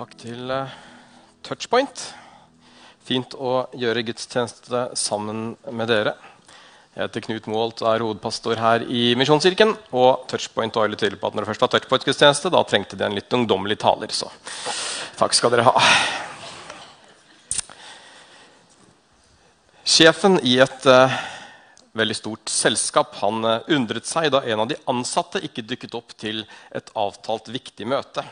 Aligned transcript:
takk 0.00 0.16
til 0.16 0.48
eh, 0.48 0.76
Touchpoint. 1.44 2.02
Fint 3.04 3.34
å 3.36 3.66
gjøre 3.76 4.04
gudstjeneste 4.08 4.86
sammen 4.96 5.50
med 5.68 5.90
dere. 5.92 6.14
Jeg 6.94 7.04
heter 7.04 7.24
Knut 7.26 7.48
Moholt 7.50 7.82
er 7.84 8.00
hovedpastor 8.02 8.60
her 8.60 8.86
i 8.88 9.10
Misjonskirken. 9.20 9.74
Og 9.92 10.24
Touchpoint 10.30 10.78
var 10.78 10.88
veldig 10.88 11.00
tydelig 11.02 11.20
på 11.20 11.28
at 11.28 11.36
når 11.36 11.44
det 11.44 11.50
først 11.50 11.66
var 11.66 11.72
Touchpoint-gudstjeneste, 11.74 12.52
da 12.54 12.64
trengte 12.64 12.96
de 12.96 13.06
en 13.06 13.18
litt 13.18 13.36
ungdommelig 13.36 13.76
taler. 13.82 14.14
Så 14.14 14.30
takk 15.20 15.36
skal 15.36 15.52
dere 15.52 15.68
ha. 15.68 15.84
Sjefen 19.84 20.40
i 20.46 20.56
et 20.64 20.88
uh, 20.88 21.20
veldig 21.98 22.16
stort 22.16 22.52
selskap 22.52 23.18
han 23.20 23.44
uh, 23.44 23.72
undret 23.74 24.08
seg 24.08 24.30
da 24.32 24.46
en 24.48 24.64
av 24.64 24.70
de 24.70 24.80
ansatte 24.88 25.42
ikke 25.44 25.66
dukket 25.66 25.96
opp 25.98 26.16
til 26.16 26.46
et 26.72 26.92
avtalt 26.96 27.52
viktig 27.52 27.88
møte. 27.90 28.24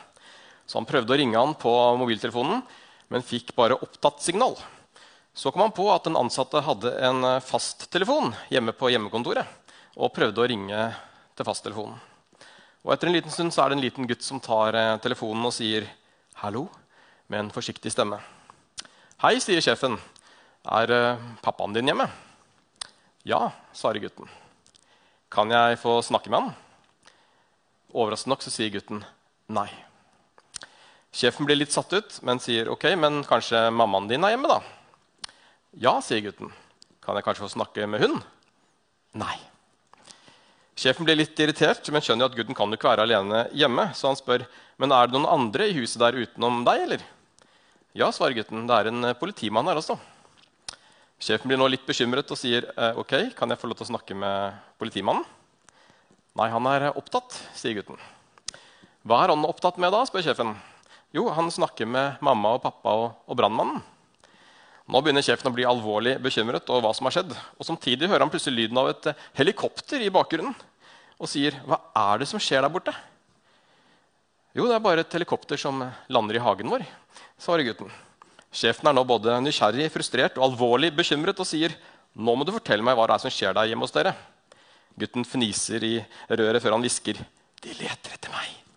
Så 0.69 0.77
han 0.77 0.89
prøvde 0.89 1.15
å 1.15 1.17
ringe 1.17 1.41
han 1.41 1.55
på 1.57 1.73
mobiltelefonen, 1.97 2.61
men 3.09 3.25
fikk 3.25 3.55
bare 3.57 3.79
opptatt 3.81 4.21
signal. 4.21 4.59
Så 5.33 5.49
kom 5.55 5.65
han 5.65 5.73
på 5.73 5.87
at 5.89 6.05
den 6.05 6.19
ansatte 6.19 6.61
hadde 6.67 6.93
en 7.09 7.25
uh, 7.25 7.41
fasttelefon 7.41 8.35
hjemme 8.53 8.75
på 8.77 8.91
hjemmekontoret. 8.93 9.49
Og 9.97 10.13
prøvde 10.13 10.43
å 10.43 10.49
ringe 10.51 10.83
til 11.39 11.47
fasttelefonen. 11.49 11.97
Og 12.85 12.93
etter 12.95 13.09
en 13.09 13.17
liten 13.17 13.33
stund 13.33 13.55
så 13.55 13.65
er 13.65 13.73
det 13.73 13.79
en 13.79 13.85
liten 13.87 14.07
gutt 14.11 14.23
som 14.23 14.43
tar 14.43 14.77
telefonen 15.03 15.49
og 15.49 15.55
sier 15.57 15.89
'hallo' 16.39 16.69
med 17.29 17.41
en 17.41 17.51
forsiktig 17.51 17.91
stemme. 17.93 18.21
'Hei', 19.19 19.41
sier 19.41 19.61
sjefen. 19.61 19.99
'Er 20.65 20.91
uh, 20.91 21.19
pappaen 21.43 21.73
din 21.73 21.87
hjemme?' 21.87 22.11
'Ja', 23.25 23.53
svarer 23.73 24.01
gutten. 24.01 24.29
'Kan 25.31 25.51
jeg 25.51 25.79
få 25.79 26.03
snakke 26.03 26.31
med 26.31 26.41
han?' 26.41 26.57
Overraskende 27.95 28.37
nok 28.37 28.43
så 28.43 28.51
sier 28.51 28.71
gutten 28.71 29.05
nei. 29.49 29.88
Sjefen 31.13 31.47
blir 31.49 31.57
litt 31.57 31.73
satt 31.73 31.93
ut, 31.93 32.23
men 32.23 32.39
sier 32.39 32.69
'ok, 32.69 32.95
men 32.97 33.25
kanskje 33.25 33.71
mammaen 33.73 34.09
din 34.09 34.25
er 34.25 34.37
hjemme', 34.37 34.49
da? 34.49 34.61
'Ja', 35.75 36.01
sier 36.01 36.21
gutten. 36.21 36.53
'Kan 37.01 37.17
jeg 37.17 37.25
kanskje 37.25 37.49
få 37.49 37.57
snakke 37.57 37.89
med 37.89 38.01
hun?' 38.01 38.23
Nei. 39.15 39.39
Sjefen 40.77 41.05
blir 41.05 41.17
litt 41.17 41.39
irritert, 41.41 41.91
men 41.91 42.03
skjønner 42.03 42.27
at 42.27 42.37
gutten 42.37 42.55
kan 42.55 42.71
jo 42.71 42.77
ikke 42.77 42.91
være 42.91 43.03
alene 43.03 43.49
hjemme. 43.51 43.95
Så 43.95 44.07
han 44.07 44.17
spør 44.17 44.47
men 44.79 44.95
er 44.95 45.09
det 45.09 45.17
noen 45.17 45.27
andre 45.27 45.67
i 45.67 45.75
huset 45.75 45.99
der 45.99 46.15
utenom 46.15 46.63
deg. 46.67 46.85
eller? 46.85 47.03
Ja, 47.99 48.13
svarer 48.15 48.37
gutten. 48.39 48.67
Det 48.69 48.77
er 48.77 48.91
en 48.93 49.15
politimann 49.19 49.67
her 49.67 49.81
også. 49.81 49.99
Sjefen 51.19 51.51
blir 51.51 51.59
nå 51.59 51.67
litt 51.67 51.87
bekymret 51.87 52.31
og 52.31 52.39
sier 52.39 52.69
«Eh, 52.77 52.95
ok, 52.95 53.35
kan 53.35 53.51
jeg 53.51 53.59
få 53.59 53.67
lov 53.67 53.81
til 53.81 53.89
å 53.89 53.91
snakke 53.91 54.15
med 54.15 54.55
politimannen. 54.79 55.27
Nei, 56.39 56.47
han 56.53 56.69
er 56.71 56.93
opptatt, 56.93 57.35
sier 57.59 57.75
gutten. 57.75 57.99
Hva 59.03 59.25
er 59.25 59.33
han 59.35 59.43
opptatt 59.49 59.81
med 59.83 59.91
da? 59.91 60.05
spør 60.07 60.23
sjefen. 60.29 60.55
Jo, 61.17 61.29
han 61.33 61.49
snakker 61.51 61.89
med 61.89 62.21
mamma 62.25 62.57
og 62.57 62.65
pappa 62.65 62.93
og, 62.93 63.07
og 63.25 63.39
brannmannen. 63.39 63.81
Nå 64.89 65.01
begynner 65.05 65.25
sjefen 65.25 65.51
å 65.51 65.55
bli 65.55 65.67
alvorlig 65.69 66.15
bekymret 66.25 66.69
over 66.73 66.87
hva 66.87 66.95
som 66.97 67.09
har 67.09 67.19
skjedd. 67.19 67.35
Og 67.61 67.67
Samtidig 67.69 68.09
hører 68.09 68.25
han 68.25 68.33
plutselig 68.33 68.65
lyden 68.65 68.81
av 68.81 68.89
et 68.93 69.11
helikopter 69.37 70.01
i 70.05 70.13
bakgrunnen 70.13 70.57
og 71.19 71.27
sier, 71.29 71.57
'Hva 71.67 71.81
er 71.97 72.19
det 72.19 72.29
som 72.31 72.39
skjer 72.39 72.63
der 72.63 72.71
borte?' 72.71 72.95
Jo, 74.55 74.67
det 74.67 74.75
er 74.75 74.83
bare 74.83 75.01
et 75.01 75.13
helikopter 75.13 75.59
som 75.59 75.83
lander 76.09 76.37
i 76.37 76.43
hagen 76.43 76.71
vår, 76.71 76.87
svarer 77.39 77.67
gutten. 77.67 77.91
Sjefen 78.51 78.89
er 78.89 78.95
nå 78.97 79.05
både 79.05 79.37
nysgjerrig, 79.45 79.91
frustrert 79.93 80.39
og 80.39 80.53
alvorlig 80.53 80.95
bekymret 80.97 81.39
og 81.39 81.47
sier 81.47 81.75
nå 82.17 82.35
må 82.35 82.47
du 82.47 82.55
fortelle 82.55 82.83
meg 82.83 82.97
hva 82.97 83.07
det 83.07 83.19
er 83.19 83.25
som 83.27 83.31
skjer 83.31 83.53
der 83.55 83.69
hjemme 83.69 83.85
hos 83.85 83.93
dere. 83.93 84.15
Gutten 84.99 85.25
fniser 85.25 85.85
i 85.85 85.95
røret 86.31 86.63
før 86.63 86.75
han 86.75 86.83
hvisker 86.83 87.21
de 87.63 87.77
leter 87.77 88.17
etter 88.17 88.33
meg. 88.33 88.68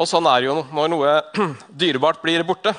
Og 0.00 0.08
sånn 0.08 0.24
er 0.30 0.40
det 0.40 0.48
jo 0.48 0.60
når 0.72 0.88
noe 0.88 1.10
dyrebart 1.82 2.22
blir 2.22 2.40
borte. 2.48 2.72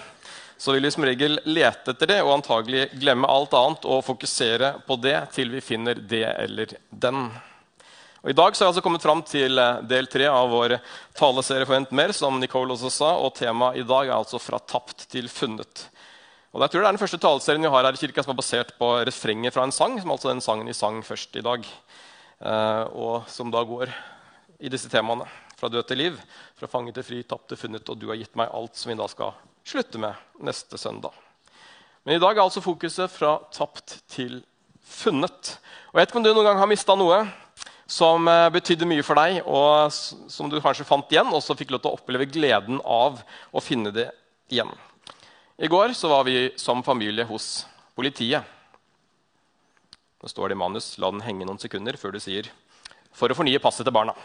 Så 0.57 0.73
vil 0.73 0.85
vi 0.85 0.91
som 0.93 1.05
regel 1.05 1.37
lete 1.45 1.93
etter 1.93 2.09
det 2.09 2.17
og 2.23 2.33
antagelig 2.33 2.87
glemme 2.97 3.29
alt 3.29 3.53
annet 3.57 3.85
og 3.85 4.01
fokusere 4.05 4.75
på 4.87 4.97
det 5.01 5.15
til 5.35 5.53
vi 5.53 5.61
finner 5.61 5.97
det 5.97 6.25
eller 6.31 6.73
den. 6.89 7.27
Og 8.21 8.29
I 8.29 8.37
dag 8.37 8.53
så 8.53 8.63
har 8.63 8.67
jeg 8.67 8.73
altså 8.75 8.83
kommet 8.85 9.05
fram 9.05 9.21
til 9.25 9.57
eh, 9.57 9.83
del 9.89 10.09
tre 10.09 10.27
av 10.29 10.49
vår 10.53 10.75
taleserie 11.17 11.65
Forvent 11.65 11.93
mer. 11.97 12.13
som 12.13 12.37
Nicole 12.41 12.73
også 12.73 12.91
sa, 12.93 13.11
og 13.17 13.33
Temaet 13.37 13.81
i 13.81 13.85
dag 13.85 14.09
er 14.09 14.17
altså 14.17 14.41
'Fra 14.41 14.59
tapt 14.59 15.07
til 15.09 15.29
funnet'. 15.29 15.87
Og 16.53 16.61
jeg 16.61 16.69
tror 16.69 16.81
Det 16.81 16.87
er 16.87 16.91
den 16.91 17.05
første 17.05 17.17
taleserien 17.17 17.61
vi 17.61 17.69
har 17.69 17.83
her 17.85 17.93
i 17.93 18.01
kirka 18.01 18.23
som 18.23 18.33
er 18.33 18.41
basert 18.41 18.73
på 18.77 19.05
refrenget 19.05 19.53
fra 19.53 19.63
en 19.63 19.71
sang. 19.71 20.01
som 20.01 20.11
altså 20.11 20.29
den 20.29 20.41
sangen 20.41 20.67
vi 20.67 20.73
sang 20.73 21.01
først 21.03 21.35
i 21.35 21.41
dag, 21.41 21.65
eh, 22.41 22.83
og 22.93 23.29
som 23.29 23.51
da 23.51 23.63
går 23.63 23.89
i 24.59 24.69
disse 24.69 24.89
temaene. 24.89 25.25
Fra 25.61 25.69
død 25.69 25.85
til 25.85 25.99
liv, 26.01 26.15
fra 26.57 26.65
fange 26.65 26.89
til 26.95 27.05
fri, 27.05 27.19
tapt 27.21 27.51
til 27.51 27.59
funnet, 27.61 27.85
og 27.85 27.99
du 28.01 28.07
har 28.09 28.17
gitt 28.17 28.33
meg 28.39 28.49
alt, 28.49 28.73
som 28.79 28.89
vi 28.89 28.95
da 28.97 29.05
skal 29.11 29.35
slutte 29.61 29.99
med 30.01 30.17
neste 30.41 30.79
søndag. 30.81 31.13
Men 32.01 32.15
i 32.17 32.21
dag 32.23 32.33
er 32.33 32.41
altså 32.41 32.63
fokuset 32.65 33.11
fra 33.13 33.35
tapt 33.53 33.99
til 34.09 34.39
funnet. 34.81 35.51
Og 35.91 35.99
jeg 35.99 36.01
vet 36.01 36.09
ikke 36.09 36.17
om 36.17 36.25
du 36.25 36.31
noen 36.31 36.47
gang 36.49 36.61
har 36.63 36.69
mista 36.71 36.95
noe 36.97 37.19
som 37.85 38.25
eh, 38.31 38.47
betydde 38.55 38.87
mye 38.89 39.05
for 39.05 39.21
deg, 39.21 39.43
og 39.45 39.93
som 39.93 40.49
du 40.49 40.57
kanskje 40.63 40.87
fant 40.87 41.13
igjen, 41.13 41.29
og 41.29 41.43
så 41.45 41.53
fikk 41.59 41.75
lov 41.75 41.83
til 41.83 41.91
å 41.91 41.99
oppleve 41.99 42.25
gleden 42.31 42.81
av 42.81 43.21
å 43.53 43.61
finne 43.61 43.93
det 43.93 44.07
igjen. 44.49 44.73
I 45.61 45.69
går 45.69 45.93
så 45.93 46.09
var 46.09 46.25
vi 46.25 46.49
som 46.57 46.81
familie 46.81 47.27
hos 47.29 47.67
politiet. 47.93 48.49
Nå 50.25 50.33
står 50.33 50.49
det 50.49 50.57
i 50.57 50.63
manus. 50.63 50.95
La 50.97 51.13
den 51.13 51.21
henge 51.21 51.45
noen 51.45 51.61
sekunder 51.61 52.01
før 52.01 52.17
du 52.17 52.19
sier 52.23 52.49
'for 53.13 53.29
å 53.29 53.37
fornye 53.37 53.61
passet 53.61 53.85
til 53.85 53.93
barna'. 53.93 54.17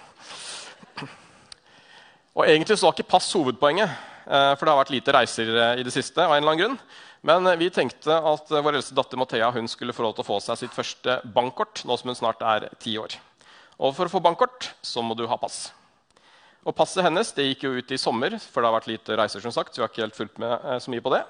Og 2.36 2.44
Egentlig 2.44 2.76
så 2.76 2.84
var 2.84 2.96
ikke 2.96 3.14
pass 3.14 3.30
hovedpoenget, 3.32 3.88
eh, 4.28 4.50
for 4.56 4.66
det 4.66 4.72
har 4.74 4.82
vært 4.82 4.92
lite 4.92 5.14
reiser 5.16 5.48
eh, 5.56 5.78
i 5.80 5.86
det 5.86 5.94
siste. 5.94 6.20
av 6.20 6.34
en 6.34 6.42
eller 6.42 6.52
annen 6.52 6.60
grunn. 6.60 6.80
Men 7.26 7.48
vi 7.58 7.70
tenkte 7.72 8.12
at 8.12 8.50
vår 8.52 8.76
eldste 8.76 8.94
datter 8.94 9.18
Mathea 9.18 9.48
hun 9.54 9.66
skulle 9.66 9.94
få 9.96 10.04
lov 10.04 10.12
til 10.14 10.22
å 10.22 10.28
få 10.28 10.36
seg 10.44 10.60
sitt 10.60 10.76
første 10.76 11.16
bankkort 11.24 11.80
nå 11.88 11.96
som 11.96 12.12
hun 12.12 12.18
snart 12.18 12.44
er 12.44 12.68
ti 12.78 12.98
år. 13.00 13.16
Og 13.80 13.96
for 13.96 14.06
å 14.06 14.12
få 14.12 14.20
bankkort 14.22 14.68
så 14.84 15.02
må 15.02 15.16
du 15.16 15.24
ha 15.26 15.38
pass. 15.40 15.70
Og 16.66 16.74
Passet 16.74 17.04
hennes 17.06 17.28
det 17.32 17.46
gikk 17.46 17.64
jo 17.64 17.72
ut 17.78 17.92
i 17.94 17.98
sommer, 17.98 18.36
for 18.42 18.60
det 18.60 18.68
har 18.68 18.74
vært 18.74 18.88
lite 18.90 19.16
reiser. 19.16 19.40
som 19.40 19.54
sagt, 19.54 19.72
så 19.72 19.80
vi 19.80 19.84
har 19.84 19.90
ikke 19.92 20.04
helt 20.04 20.18
fulgt 20.18 20.38
med 20.42 20.52
eh, 20.52 20.78
så 20.82 20.92
mye 20.92 21.02
på 21.02 21.12
det. 21.14 21.22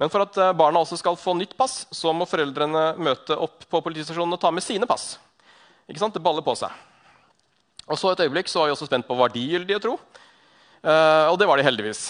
Men 0.00 0.08
for 0.08 0.22
at 0.22 0.36
eh, 0.38 0.56
barna 0.56 0.80
også 0.80 0.96
skal 0.96 1.18
få 1.18 1.36
nytt 1.36 1.56
pass, 1.58 1.84
så 1.92 2.12
må 2.14 2.24
foreldrene 2.30 2.94
møte 2.96 3.36
opp 3.36 3.66
på 3.68 3.84
politistasjonen 3.84 4.38
og 4.38 4.40
ta 4.40 4.52
med 4.54 4.64
sine 4.64 4.86
pass. 4.86 5.16
Ikke 5.90 6.00
sant? 6.00 6.14
Det 6.14 6.22
baller 6.24 6.46
på 6.46 6.56
seg. 6.56 6.72
Og 7.84 7.98
så 8.00 8.14
et 8.14 8.24
øyeblikk 8.24 8.48
så 8.48 8.62
var 8.62 8.70
vi 8.70 8.76
også 8.78 8.88
spent 8.88 9.04
på 9.04 9.18
var 9.18 9.34
de 9.34 9.42
gyldige 9.44 9.82
tro. 9.82 9.98
Eh, 10.84 11.26
og 11.30 11.38
det 11.40 11.48
var 11.48 11.58
de 11.58 11.66
heldigvis. 11.66 12.04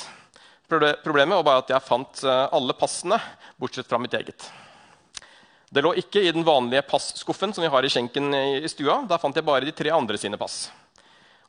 Problemet 0.68 1.36
var 1.38 1.46
bare 1.46 1.62
at 1.62 1.70
jeg 1.70 1.86
fant 1.86 2.22
alle 2.26 2.74
passene, 2.74 3.18
bortsett 3.60 3.86
fra 3.86 4.00
mitt 4.02 4.14
eget. 4.16 4.48
Det 5.70 5.82
lå 5.84 5.92
ikke 6.00 6.22
i 6.24 6.32
den 6.34 6.42
vanlige 6.46 6.82
passkuffen 6.88 7.52
som 7.54 7.62
vi 7.62 7.70
har 7.70 7.84
i 7.84 7.90
skjenken 7.92 8.34
i 8.34 8.70
stua. 8.70 9.02
Der 9.06 9.20
fant 9.22 9.36
jeg 9.36 9.46
bare 9.46 9.66
de 9.68 9.74
tre 9.76 9.92
andre 9.94 10.18
sine 10.18 10.38
pass. 10.40 10.72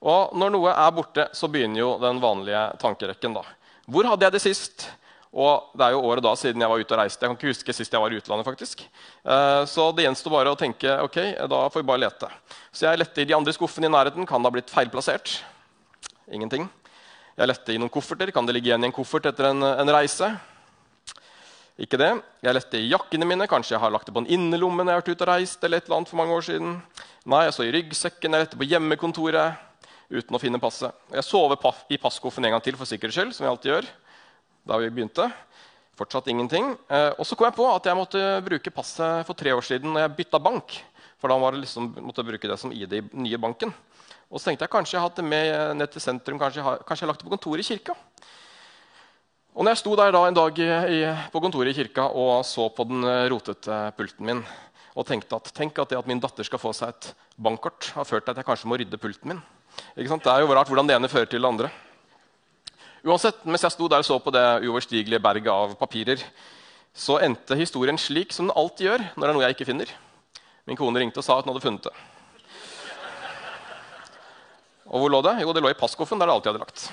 Og 0.05 0.35
når 0.37 0.53
noe 0.53 0.73
er 0.73 0.93
borte, 0.93 1.27
så 1.33 1.49
begynner 1.49 1.81
jo 1.81 1.89
den 2.01 2.21
vanlige 2.21 2.67
tankerekken. 2.81 3.33
da. 3.33 3.43
Hvor 3.85 4.07
hadde 4.09 4.25
jeg 4.25 4.35
det 4.35 4.43
sist? 4.43 4.87
Og 5.35 5.71
det 5.75 5.83
er 5.83 5.95
jo 5.95 6.05
året 6.07 6.23
da 6.23 6.31
siden 6.39 6.63
jeg 6.63 6.71
var 6.71 6.79
ute 6.79 6.95
og 6.95 6.99
reiste. 7.01 7.21
Jeg 7.21 7.31
kan 7.31 7.37
ikke 7.37 7.51
huske 7.51 7.75
sist 7.75 7.93
jeg 7.93 8.01
var 8.01 8.13
i 8.13 8.19
utlandet. 8.21 8.45
faktisk. 8.47 8.85
Eh, 9.25 9.65
så 9.65 9.91
det 9.91 10.05
gjenstår 10.05 10.31
bare 10.31 10.53
å 10.53 10.59
tenke 10.59 10.95
ok, 11.03 11.17
da 11.49 11.65
får 11.69 11.81
vi 11.81 11.89
bare 11.89 12.03
lete. 12.05 12.29
Så 12.71 12.87
jeg 12.87 13.01
lette 13.01 13.21
i 13.21 13.25
de 13.25 13.35
andre 13.35 13.53
skuffene 13.53 13.89
i 13.89 13.93
nærheten. 13.93 14.25
Kan 14.25 14.41
det 14.41 14.49
ha 14.49 14.55
blitt 14.57 14.71
feilplassert? 14.71 15.41
Ingenting. 16.31 16.69
Jeg 17.35 17.49
lette 17.49 17.73
i 17.73 17.79
noen 17.79 17.91
kofferter. 17.91 18.29
Kan 18.31 18.47
det 18.47 18.53
ligge 18.55 18.69
igjen 18.69 18.85
i 18.85 18.87
en 18.87 18.95
koffert 18.95 19.25
etter 19.27 19.49
en, 19.49 19.59
en 19.59 19.89
reise? 19.91 20.29
Ikke 21.83 21.97
det. 21.99 22.13
Jeg 22.39 22.55
lette 22.55 22.79
i 22.79 22.87
jakkene 22.87 23.27
mine. 23.27 23.47
Kanskje 23.51 23.73
jeg 23.73 23.81
har 23.83 23.91
lagt 23.91 24.07
det 24.07 24.13
på 24.15 24.21
en 24.23 24.29
innerlomme 24.31 24.85
når 24.85 24.93
jeg 24.93 24.95
har 24.95 25.01
vært 25.01 25.09
ute 25.11 25.25
og 25.25 25.29
reist. 25.33 25.65
eller 25.67 25.81
et 25.81 25.89
eller 25.89 25.97
annet 25.97 26.11
for 26.13 26.19
mange 26.21 26.37
år 26.37 26.45
siden. 26.47 26.77
Nei, 27.27 27.41
jeg 27.43 27.55
så 27.57 27.65
i 27.65 27.73
ryggsekken, 27.75 28.37
jeg 28.37 28.45
lette 28.45 28.59
på 28.61 28.67
hjemmekontoret 28.71 29.59
uten 30.15 30.37
å 30.37 30.39
finne 30.39 30.61
passet. 30.63 30.95
Jeg 31.11 31.27
sov 31.27 31.57
i 31.91 31.99
passkoffen 31.99 32.47
en 32.47 32.55
gang 32.55 32.63
til 32.63 32.77
for 32.79 32.87
sikkerhets 32.87 33.19
skyld, 33.19 33.35
som 33.35 33.43
jeg 33.43 33.51
alltid 33.51 33.71
gjør. 33.73 33.89
da 34.65 34.79
vi 34.79 34.89
begynte. 34.95 35.27
Fortsatt 35.99 36.31
ingenting. 36.31 36.71
Eh, 36.87 37.11
og 37.19 37.27
så 37.27 37.35
kom 37.35 37.49
jeg 37.49 37.57
på 37.59 37.67
at 37.67 37.85
jeg 37.85 37.99
måtte 37.99 38.23
bruke 38.47 38.71
passet 38.71 39.27
for 39.27 39.35
tre 39.35 39.51
år 39.51 39.61
siden 39.63 39.91
når 39.91 40.05
jeg 40.05 40.15
bytta 40.21 40.39
bank. 40.39 40.79
For 41.19 41.27
da 41.27 41.35
var 41.41 41.51
det 41.51 41.65
liksom, 41.65 41.91
måtte 41.99 42.23
jeg 42.23 42.31
bruke 42.31 42.47
det 42.47 42.57
som 42.63 42.71
ID 42.71 42.95
i 43.01 43.03
nye 43.27 43.41
banken. 43.43 43.75
Og 44.29 44.39
så 44.39 44.49
tenkte 44.49 44.65
jeg 44.65 44.73
kanskje 44.73 44.97
jeg 44.97 45.05
hatt 45.05 45.19
det 45.19 45.25
med 45.27 45.77
ned 45.77 45.91
til 45.93 46.03
sentrum, 46.03 46.39
kanskje 46.41 46.61
jeg 46.61 46.67
har, 46.67 46.81
kanskje 46.87 47.05
jeg 47.05 47.11
lagt 47.11 47.21
det 47.21 47.27
på 47.27 47.33
kontoret 47.35 47.61
i 47.61 47.67
kirka. 47.67 47.95
Og 49.55 49.63
når 49.63 49.71
jeg 49.71 49.81
sto 49.83 49.95
der 49.95 50.11
da 50.11 50.21
en 50.27 50.35
dag 50.35 50.57
i, 50.59 51.01
på 51.31 51.41
kontoret 51.43 51.71
i 51.71 51.77
kirka 51.77 52.09
og 52.11 52.41
så 52.47 52.67
på 52.75 52.83
den 52.89 53.05
eh, 53.07 53.27
rotete 53.31 53.77
pulten 53.95 54.27
min 54.27 54.41
og 54.95 55.05
tenkte 55.07 55.37
at 55.37 55.51
tenk 55.55 55.79
at 55.79 55.91
det 55.91 55.99
at 55.99 56.07
min 56.07 56.19
datter 56.23 56.47
skal 56.47 56.59
få 56.59 56.71
seg 56.75 56.91
et 56.91 57.09
bankkort, 57.35 57.89
har 57.95 58.07
ført 58.07 58.23
til 58.23 58.31
at 58.31 58.39
jeg 58.39 58.47
kanskje 58.47 58.69
må 58.71 58.77
rydde 58.79 58.99
pulten 58.99 59.33
min. 59.33 59.41
Det 59.95 60.07
er 60.07 60.43
jo 60.43 60.53
rart 60.55 60.71
hvordan 60.71 60.87
det 60.87 60.95
ene 60.95 61.11
fører 61.11 61.27
til 61.27 61.43
det 61.43 61.49
andre. 61.49 61.71
Uansett, 63.05 63.43
Mens 63.43 63.63
jeg 63.67 63.75
sto 63.75 63.89
der 63.91 64.01
og 64.01 64.07
så 64.07 64.17
på 64.23 64.31
det 64.33 64.45
uoverstigelige 64.65 65.21
berget 65.21 65.51
av 65.51 65.75
papirer, 65.77 66.23
så 66.95 67.19
endte 67.19 67.59
historien 67.59 67.99
slik 67.99 68.31
som 68.33 68.47
den 68.47 68.55
alltid 68.55 68.87
gjør 68.87 69.03
når 69.03 69.21
det 69.21 69.29
er 69.29 69.35
noe 69.35 69.45
jeg 69.45 69.57
ikke 69.57 69.67
finner. 69.67 69.91
Min 70.65 70.79
kone 70.79 71.03
ringte 71.03 71.19
og 71.19 71.27
sa 71.27 71.35
at 71.37 71.45
hun 71.45 71.51
hadde 71.53 71.65
funnet 71.67 71.89
det. 71.89 72.14
Og 74.85 75.01
hvor 75.01 75.11
lå 75.11 75.21
det? 75.25 75.39
Jo, 75.41 75.53
det 75.55 75.63
lå 75.65 75.71
i 75.73 75.77
passskuffen, 75.77 76.19
der 76.21 76.29
det 76.29 76.35
alltid 76.35 76.51
hadde 76.53 76.63
lagt. 76.65 76.87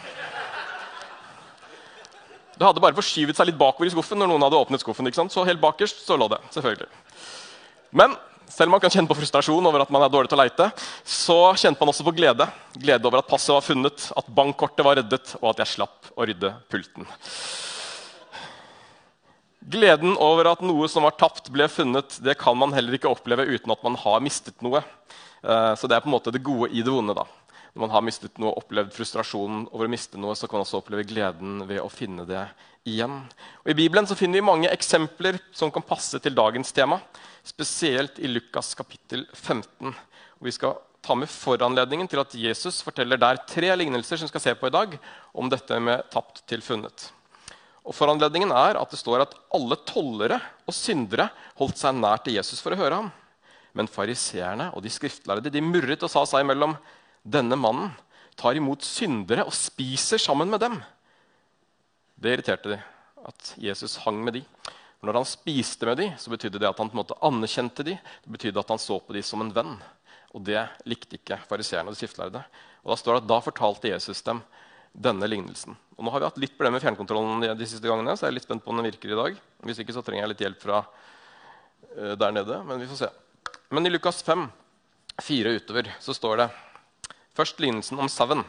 Det 2.57 2.69
hadde 2.69 2.83
bare 2.85 2.97
forskyvet 2.97 3.37
seg 3.37 3.49
litt 3.49 3.59
bakover 3.61 3.89
i 3.89 3.93
skuffen 3.93 4.21
når 4.21 4.31
noen 4.31 4.45
hadde 4.47 4.61
åpnet 4.61 4.83
skuffen. 4.83 5.09
ikke 5.09 5.21
sant? 5.23 5.33
Så 5.35 5.45
helt 5.49 5.61
bakerst 5.61 6.05
så 6.07 6.17
lå 6.21 6.29
det. 6.33 6.39
selvfølgelig. 6.55 6.89
Men 7.93 8.15
selv 8.53 8.69
om 8.69 8.77
man 8.77 8.83
kan 8.85 8.93
kjenne 8.93 9.09
på 9.09 9.17
frustrasjon 9.17 9.67
over 9.69 9.85
at 9.85 9.93
man 9.93 10.05
er 10.05 10.13
dårlig 10.13 10.31
til 10.31 10.39
å 10.39 10.43
leite, 10.45 10.69
så 11.09 11.39
kjente 11.57 11.81
man 11.81 11.93
også 11.93 12.05
på 12.07 12.15
glede. 12.17 12.47
Glede 12.77 13.09
over 13.09 13.23
at 13.23 13.29
passet 13.29 13.55
var 13.55 13.65
funnet, 13.65 14.09
at 14.17 14.33
bankkortet 14.37 14.85
var 14.85 14.99
reddet, 15.01 15.35
og 15.41 15.53
at 15.53 15.63
jeg 15.65 15.73
slapp 15.73 16.13
å 16.13 16.27
rydde 16.29 16.53
pulten. 16.73 17.09
Gleden 19.73 20.17
over 20.21 20.51
at 20.53 20.65
noe 20.65 20.89
som 20.91 21.07
var 21.07 21.17
tapt, 21.17 21.49
ble 21.55 21.69
funnet, 21.71 22.19
det 22.21 22.37
kan 22.41 22.59
man 22.59 22.75
heller 22.77 22.99
ikke 22.99 23.11
oppleve 23.13 23.47
uten 23.49 23.73
at 23.73 23.85
man 23.87 23.97
har 24.05 24.21
mistet 24.25 24.59
noe. 24.65 24.83
Eh, 25.43 25.73
så 25.79 25.89
det 25.89 25.97
er 25.97 26.05
på 26.05 26.11
en 26.11 26.17
måte 26.17 26.35
det 26.35 26.45
gode 26.45 26.69
i 26.71 26.85
det 26.85 26.93
vonde. 26.93 27.17
da. 27.17 27.25
Når 27.73 27.87
man 27.87 27.93
har 27.95 28.05
mistet 28.05 28.41
noe, 28.43 28.53
opplevd 28.61 28.93
frustrasjonen 28.93 29.65
over 29.73 29.89
å 29.89 29.93
miste 29.93 30.21
noe, 30.21 30.37
så 30.37 30.49
kan 30.49 30.61
man 30.61 30.67
også 30.67 30.83
oppleve 30.83 31.07
gleden 31.09 31.63
ved 31.69 31.81
å 31.81 31.89
finne 31.89 32.27
det 32.29 32.45
igjen. 32.85 33.23
Og 33.65 33.73
I 33.73 33.77
Bibelen 33.79 34.09
så 34.09 34.17
finner 34.19 34.43
vi 34.43 34.45
mange 34.51 34.69
eksempler 34.69 35.39
som 35.57 35.73
kan 35.73 35.85
passe 35.87 36.21
til 36.21 36.37
dagens 36.37 36.75
tema. 36.77 37.01
Spesielt 37.47 38.21
i 38.21 38.29
Lukas 38.29 38.75
kapittel 38.77 39.25
15. 39.33 39.89
Og 39.89 40.49
vi 40.51 40.53
skal 40.53 40.77
ta 41.03 41.17
med 41.19 41.33
foranledningen 41.33 42.11
til 42.11 42.21
at 42.23 42.37
Jesus 42.39 42.83
forteller 42.85 43.19
der 43.19 43.41
tre 43.49 43.73
lignelser 43.81 44.21
som 44.21 44.29
vi 44.29 44.35
skal 44.35 44.45
se 44.45 44.55
på 44.59 44.69
i 44.69 44.77
dag, 44.77 44.95
om 45.33 45.49
dette 45.51 45.81
med 45.83 46.05
tapt 46.13 46.45
til 46.51 46.63
funnet. 46.63 47.09
Og 47.83 47.97
Foranledningen 47.97 48.53
er 48.55 48.79
at 48.79 48.93
det 48.93 49.01
står 49.01 49.25
at 49.25 49.35
alle 49.57 49.81
tollere 49.89 50.39
og 50.69 50.77
syndere 50.77 51.33
holdt 51.59 51.81
seg 51.81 51.97
nær 51.99 52.21
til 52.23 52.37
Jesus 52.37 52.61
for 52.63 52.75
å 52.75 52.79
høre 52.79 53.01
ham. 53.01 53.11
Men 53.75 53.89
fariseerne 53.91 54.69
og 54.77 54.85
de 54.85 54.93
skriftlærde 54.93 55.51
de 55.51 55.65
murret 55.65 56.05
og 56.05 56.13
sa 56.13 56.23
seg 56.29 56.45
imellom 56.45 56.77
denne 57.23 57.57
mannen 57.59 57.93
tar 58.39 58.57
imot 58.59 58.83
syndere 58.87 59.45
og 59.47 59.55
spiser 59.55 60.21
sammen 60.21 60.51
med 60.51 60.63
dem. 60.63 60.79
Det 62.19 62.35
irriterte 62.35 62.75
de, 62.75 62.79
at 63.29 63.55
Jesus 63.61 63.99
hang 64.05 64.23
med 64.25 64.41
de. 64.41 64.45
Når 65.03 65.19
han 65.19 65.27
spiste 65.27 65.87
med 65.89 65.99
de, 65.99 66.09
så 66.19 66.31
betydde 66.31 66.61
det 66.63 66.69
at 66.69 66.79
han 66.79 66.91
på 66.91 66.97
en 66.97 67.03
måte 67.03 67.19
anerkjente 67.27 67.85
de. 67.87 67.97
Det 67.99 68.35
betydde 68.37 68.63
at 68.63 68.71
han 68.71 68.83
så 68.83 69.01
på 69.03 69.15
de 69.17 69.23
som 69.27 69.43
en 69.43 69.51
venn. 69.55 69.75
Og 70.33 70.45
det 70.47 70.61
likte 70.89 71.19
ikke 71.19 71.41
fariseerne 71.49 71.91
og 71.91 71.97
de 71.97 72.01
skriftlærde. 72.01 72.43
Og 72.83 72.93
Da 72.93 72.99
står 72.99 73.19
det 73.19 73.25
at 73.25 73.31
da 73.31 73.41
fortalte 73.43 73.91
Jesus 73.91 74.23
dem 74.27 74.43
denne 74.93 75.27
lignelsen. 75.27 75.77
Og 75.97 76.05
nå 76.05 76.13
har 76.13 76.23
vi 76.23 76.29
hatt 76.29 76.41
litt 76.41 76.55
problemer 76.55 76.79
med 76.79 76.85
fjernkontrollen 76.85 77.45
de, 77.59 77.69
siste 77.69 77.89
gangene, 77.89 78.15
så 78.17 78.27
jeg 78.27 78.33
er 78.33 78.37
litt 78.39 78.47
spent 78.47 78.65
på 78.65 78.73
om 78.73 78.81
den 78.81 78.89
virker 78.91 79.13
i 79.13 79.19
dag. 79.19 79.39
Hvis 79.67 79.81
ikke 79.83 79.95
så 79.97 80.03
trenger 80.05 80.25
jeg 80.25 80.33
litt 80.35 80.45
hjelp 80.45 80.61
fra 80.63 80.83
uh, 80.85 82.15
der 82.19 82.35
nede. 82.35 82.59
Men 82.69 82.83
vi 82.83 82.89
får 82.91 83.05
se. 83.05 83.11
Men 83.73 83.89
i 83.89 83.93
Lukas 83.93 84.21
5, 84.27 84.47
4 85.23 85.57
utover, 85.59 85.91
så 86.01 86.15
står 86.17 86.43
det 86.43 86.49
først 87.37 87.61
lignelsen 87.63 88.01
om 88.01 88.11
sauen. 88.13 88.45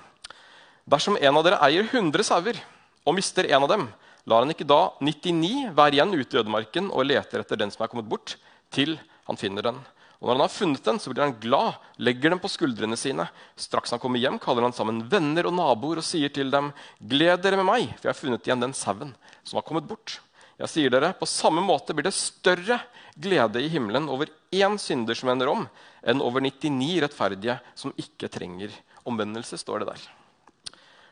Dersom 0.89 1.17
en 1.19 1.39
av 1.39 1.45
dere 1.45 1.61
eier 1.63 1.87
100 1.87 2.25
sauer 2.27 2.59
og 3.03 3.15
mister 3.15 3.47
en 3.49 3.63
av 3.63 3.71
dem, 3.71 3.87
lar 4.27 4.43
han 4.43 4.51
ikke 4.53 4.67
da 4.67 4.93
99 5.03 5.71
være 5.75 5.97
igjen 5.97 6.15
ute 6.15 6.37
i 6.37 6.41
ødemarken 6.41 6.91
og 6.91 7.07
leter 7.07 7.43
etter 7.43 7.59
den 7.59 7.71
som 7.71 7.83
er 7.83 7.91
kommet 7.91 8.09
bort, 8.11 8.37
til 8.73 8.97
han 9.27 9.39
finner 9.39 9.69
den. 9.69 9.79
Og 10.23 10.29
Når 10.29 10.37
han 10.37 10.43
har 10.45 10.51
funnet 10.55 10.85
den, 10.87 10.99
så 11.03 11.11
blir 11.11 11.25
han 11.25 11.35
glad, 11.35 11.79
legger 11.99 12.31
den 12.31 12.39
på 12.39 12.47
skuldrene 12.47 12.95
sine. 12.95 13.25
Straks 13.59 13.91
han 13.91 13.99
kommer 13.99 14.21
hjem, 14.23 14.39
kaller 14.39 14.63
han 14.63 14.75
sammen 14.75 15.01
venner 15.11 15.49
og 15.49 15.55
naboer 15.57 15.99
og 15.99 16.07
sier 16.07 16.31
til 16.31 16.51
dem.: 16.51 16.71
Gled 16.99 17.43
dere 17.43 17.59
med 17.59 17.67
meg, 17.67 17.89
for 17.97 18.07
jeg 18.07 18.13
har 18.13 18.21
funnet 18.21 18.47
igjen 18.47 18.63
den 18.63 18.75
sauen 18.77 19.11
som 19.43 19.59
har 19.59 19.67
kommet 19.67 19.87
bort. 19.87 20.21
Jeg 20.59 20.69
sier 20.69 20.93
dere, 20.93 21.13
På 21.13 21.25
samme 21.25 21.61
måte 21.61 21.93
blir 21.93 22.05
det 22.05 22.13
større 22.13 22.79
glede 23.17 23.61
i 23.61 23.69
himmelen 23.69 24.09
over 24.09 24.29
én 24.51 24.77
synder 24.77 25.17
som 25.17 25.29
ender 25.29 25.49
om, 25.49 25.67
enn 26.03 26.21
over 26.21 26.41
99 26.41 27.01
rettferdige 27.01 27.59
som 27.75 27.93
ikke 27.97 28.29
trenger 28.29 28.73
omvendelse. 29.05 29.57
står 29.57 29.79
det 29.79 29.87
der. 29.87 30.01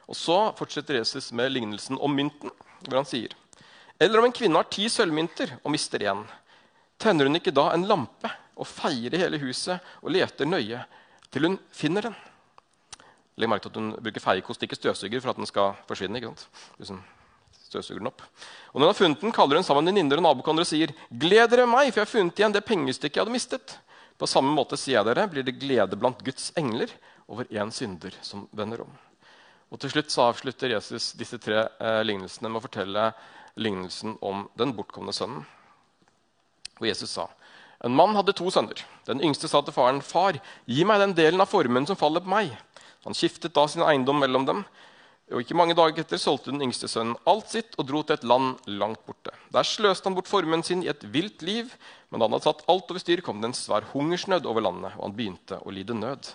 Og 0.08 0.16
Så 0.16 0.56
fortsetter 0.58 0.96
Jesus 0.96 1.32
med 1.32 1.52
lignelsen 1.52 1.98
om 2.00 2.14
mynten, 2.16 2.52
hvor 2.88 2.96
han 2.96 3.06
sier 3.06 3.34
Eller 4.00 4.20
om 4.20 4.26
en 4.26 4.34
kvinne 4.34 4.58
har 4.58 4.70
ti 4.70 4.90
sølvmynter 4.90 5.60
og 5.64 5.72
mister 5.72 6.00
én, 6.00 6.26
tenner 6.98 7.26
hun 7.26 7.36
ikke 7.36 7.54
da 7.54 7.72
en 7.74 7.86
lampe 7.86 8.32
og 8.58 8.68
feier 8.68 9.14
i 9.14 9.22
hele 9.22 9.38
huset 9.38 9.80
og 10.02 10.12
leter 10.12 10.46
nøye 10.46 10.84
til 11.32 11.46
hun 11.46 11.60
finner 11.72 12.02
den? 12.02 12.16
Legg 13.38 13.50
merke 13.50 13.64
til 13.64 13.72
at 13.72 13.80
hun 13.80 13.94
bruker 13.96 14.22
feiekost, 14.22 14.64
ikke 14.64 14.76
støvsuger, 14.76 15.22
for 15.22 15.30
at 15.32 15.38
den 15.38 15.46
skal 15.46 15.78
forsvinne. 15.88 16.18
ikke 16.18 16.34
sant? 16.86 17.21
Støvsuger 17.72 18.02
den 18.02 18.10
opp. 18.12 18.24
Og 18.74 18.82
når 18.82 18.90
hun 18.90 18.92
har 18.92 18.98
funnet 19.00 19.22
den, 19.24 19.32
kaller 19.36 19.60
hun 19.60 19.66
sammen 19.66 19.88
venninner 19.88 20.20
og 20.20 20.26
nabokoner 20.26 20.66
og 20.66 20.68
sier, 20.68 20.92
'Gled 21.08 21.54
dere 21.54 21.70
meg, 21.70 21.92
for 21.92 22.02
jeg 22.02 22.08
har 22.08 22.12
funnet 22.12 22.42
igjen 22.42 22.56
det 22.56 22.66
pengestykket 22.68 23.16
jeg 23.16 23.24
hadde 23.24 23.38
mistet.' 23.38 23.78
På 24.20 24.28
samme 24.30 24.52
måte 24.54 24.78
sier 24.78 25.00
jeg 25.00 25.08
dere, 25.08 25.26
blir 25.32 25.46
det 25.48 25.58
glede 25.58 25.98
blant 25.98 26.20
Guds 26.22 26.52
engler 26.60 26.92
over 27.32 27.48
én 27.50 27.72
synder 27.74 28.14
som 28.22 28.44
vender 28.54 28.84
om. 28.84 28.92
Og 29.72 29.80
Til 29.80 29.90
slutt 29.90 30.12
så 30.12 30.28
avslutter 30.28 30.76
Jesus 30.76 31.14
disse 31.18 31.40
tre 31.42 31.64
eh, 31.80 32.04
lignelsene 32.04 32.52
med 32.52 32.60
å 32.60 32.66
fortelle 32.68 33.08
lignelsen 33.56 34.18
om 34.22 34.44
den 34.60 34.76
bortkomne 34.76 35.16
sønnen. 35.16 35.48
Og 36.78 36.86
Jesus 36.86 37.16
sa 37.16 37.30
en 37.82 37.96
mann 37.98 38.14
hadde 38.14 38.36
to 38.38 38.46
sønner. 38.54 38.78
Den 39.08 39.24
yngste 39.26 39.50
sa 39.50 39.64
til 39.66 39.74
faren, 39.74 40.04
'Far, 40.06 40.38
gi 40.68 40.84
meg 40.86 41.00
den 41.02 41.16
delen 41.18 41.42
av 41.42 41.50
formuen 41.50 41.88
som 41.88 41.98
faller 41.98 42.22
på 42.22 42.30
meg.' 42.30 42.54
Han 43.06 43.18
skiftet 43.18 43.56
da 43.56 43.66
sin 43.66 43.82
eiendom 43.82 44.20
mellom 44.22 44.46
dem. 44.46 44.66
Og 45.32 45.44
Ikke 45.44 45.56
mange 45.56 45.76
dager 45.78 46.04
etter 46.04 46.20
solgte 46.20 46.52
den 46.52 46.64
yngste 46.66 46.90
sønnen 46.92 47.16
alt 47.30 47.54
sitt 47.54 47.78
og 47.80 47.88
dro 47.88 48.02
til 48.04 48.18
et 48.18 48.26
land 48.28 48.60
langt 48.68 49.00
borte. 49.08 49.32
Der 49.54 49.68
sløste 49.68 50.10
han 50.10 50.18
bort 50.18 50.28
formuen 50.28 50.64
sin 50.68 50.84
i 50.84 50.90
et 50.92 51.06
vilt 51.14 51.44
liv, 51.46 51.72
men 52.12 52.20
da 52.20 52.28
han 52.28 52.36
hadde 52.36 52.50
satt 52.50 52.66
alt 52.72 52.92
over 52.92 53.00
styr, 53.00 53.24
kom 53.24 53.40
det 53.40 53.52
en 53.52 53.56
svær 53.56 53.88
hungersnød 53.94 54.50
over 54.50 54.66
landet, 54.66 54.98
og 54.98 55.08
han 55.08 55.16
begynte 55.16 55.62
å 55.64 55.72
lide 55.72 55.96
nød. 55.96 56.34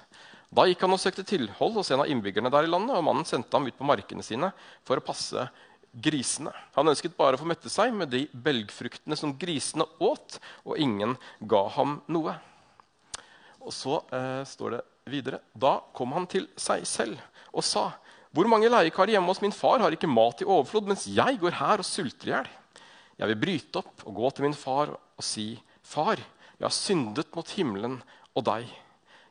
Da 0.56 0.64
gikk 0.64 0.86
han 0.86 0.94
og 0.96 1.02
søkte 1.02 1.26
tilhold 1.26 1.76
hos 1.76 1.90
en 1.92 2.04
av 2.04 2.10
innbyggerne 2.10 2.52
der 2.54 2.64
i 2.64 2.72
landet, 2.72 2.96
og 2.96 3.04
mannen 3.04 3.28
sendte 3.28 3.58
ham 3.58 3.68
ut 3.68 3.76
på 3.76 3.88
markene 3.88 4.24
sine 4.24 4.52
for 4.86 4.96
å 4.96 5.04
passe 5.04 5.44
grisene. 5.92 6.52
Han 6.76 6.88
ønsket 6.88 7.16
bare 7.18 7.36
å 7.36 7.40
få 7.40 7.48
mette 7.48 7.72
seg 7.72 7.92
med 7.96 8.12
de 8.12 8.24
belgfruktene 8.32 9.16
som 9.18 9.34
grisene 9.36 9.84
åt, 10.00 10.38
og 10.64 10.80
ingen 10.80 11.16
ga 11.44 11.66
ham 11.76 11.98
noe. 12.12 12.36
Og 13.66 13.74
så 13.74 14.00
eh, 14.14 14.42
står 14.46 14.76
det 14.76 14.84
videre 15.10 15.40
Da 15.54 15.80
kom 15.94 16.12
han 16.14 16.26
til 16.30 16.46
seg 16.58 16.84
selv 16.86 17.18
og 17.56 17.64
sa, 17.64 17.88
hvor 18.36 18.48
mange 18.52 18.68
leiekarer 18.68 19.14
hjemme 19.14 19.32
hos 19.32 19.40
min 19.40 19.54
far 19.54 19.80
har 19.80 19.94
ikke 19.96 20.10
mat 20.10 20.42
i 20.44 20.46
overflod, 20.48 20.90
mens 20.90 21.06
jeg 21.08 21.38
går 21.40 21.56
her 21.56 21.80
og 21.80 21.88
sulter 21.88 22.28
i 22.28 22.34
hjel? 22.34 22.48
Jeg 23.16 23.30
vil 23.30 23.38
bryte 23.40 23.80
opp 23.80 24.02
og 24.04 24.18
gå 24.18 24.30
til 24.36 24.44
min 24.44 24.56
far 24.56 24.92
og 24.92 25.24
si, 25.24 25.54
Far, 25.86 26.18
jeg 26.18 26.66
har 26.66 26.74
syndet 26.74 27.30
mot 27.36 27.50
himmelen 27.54 28.00
og 28.34 28.44
deg. 28.48 28.66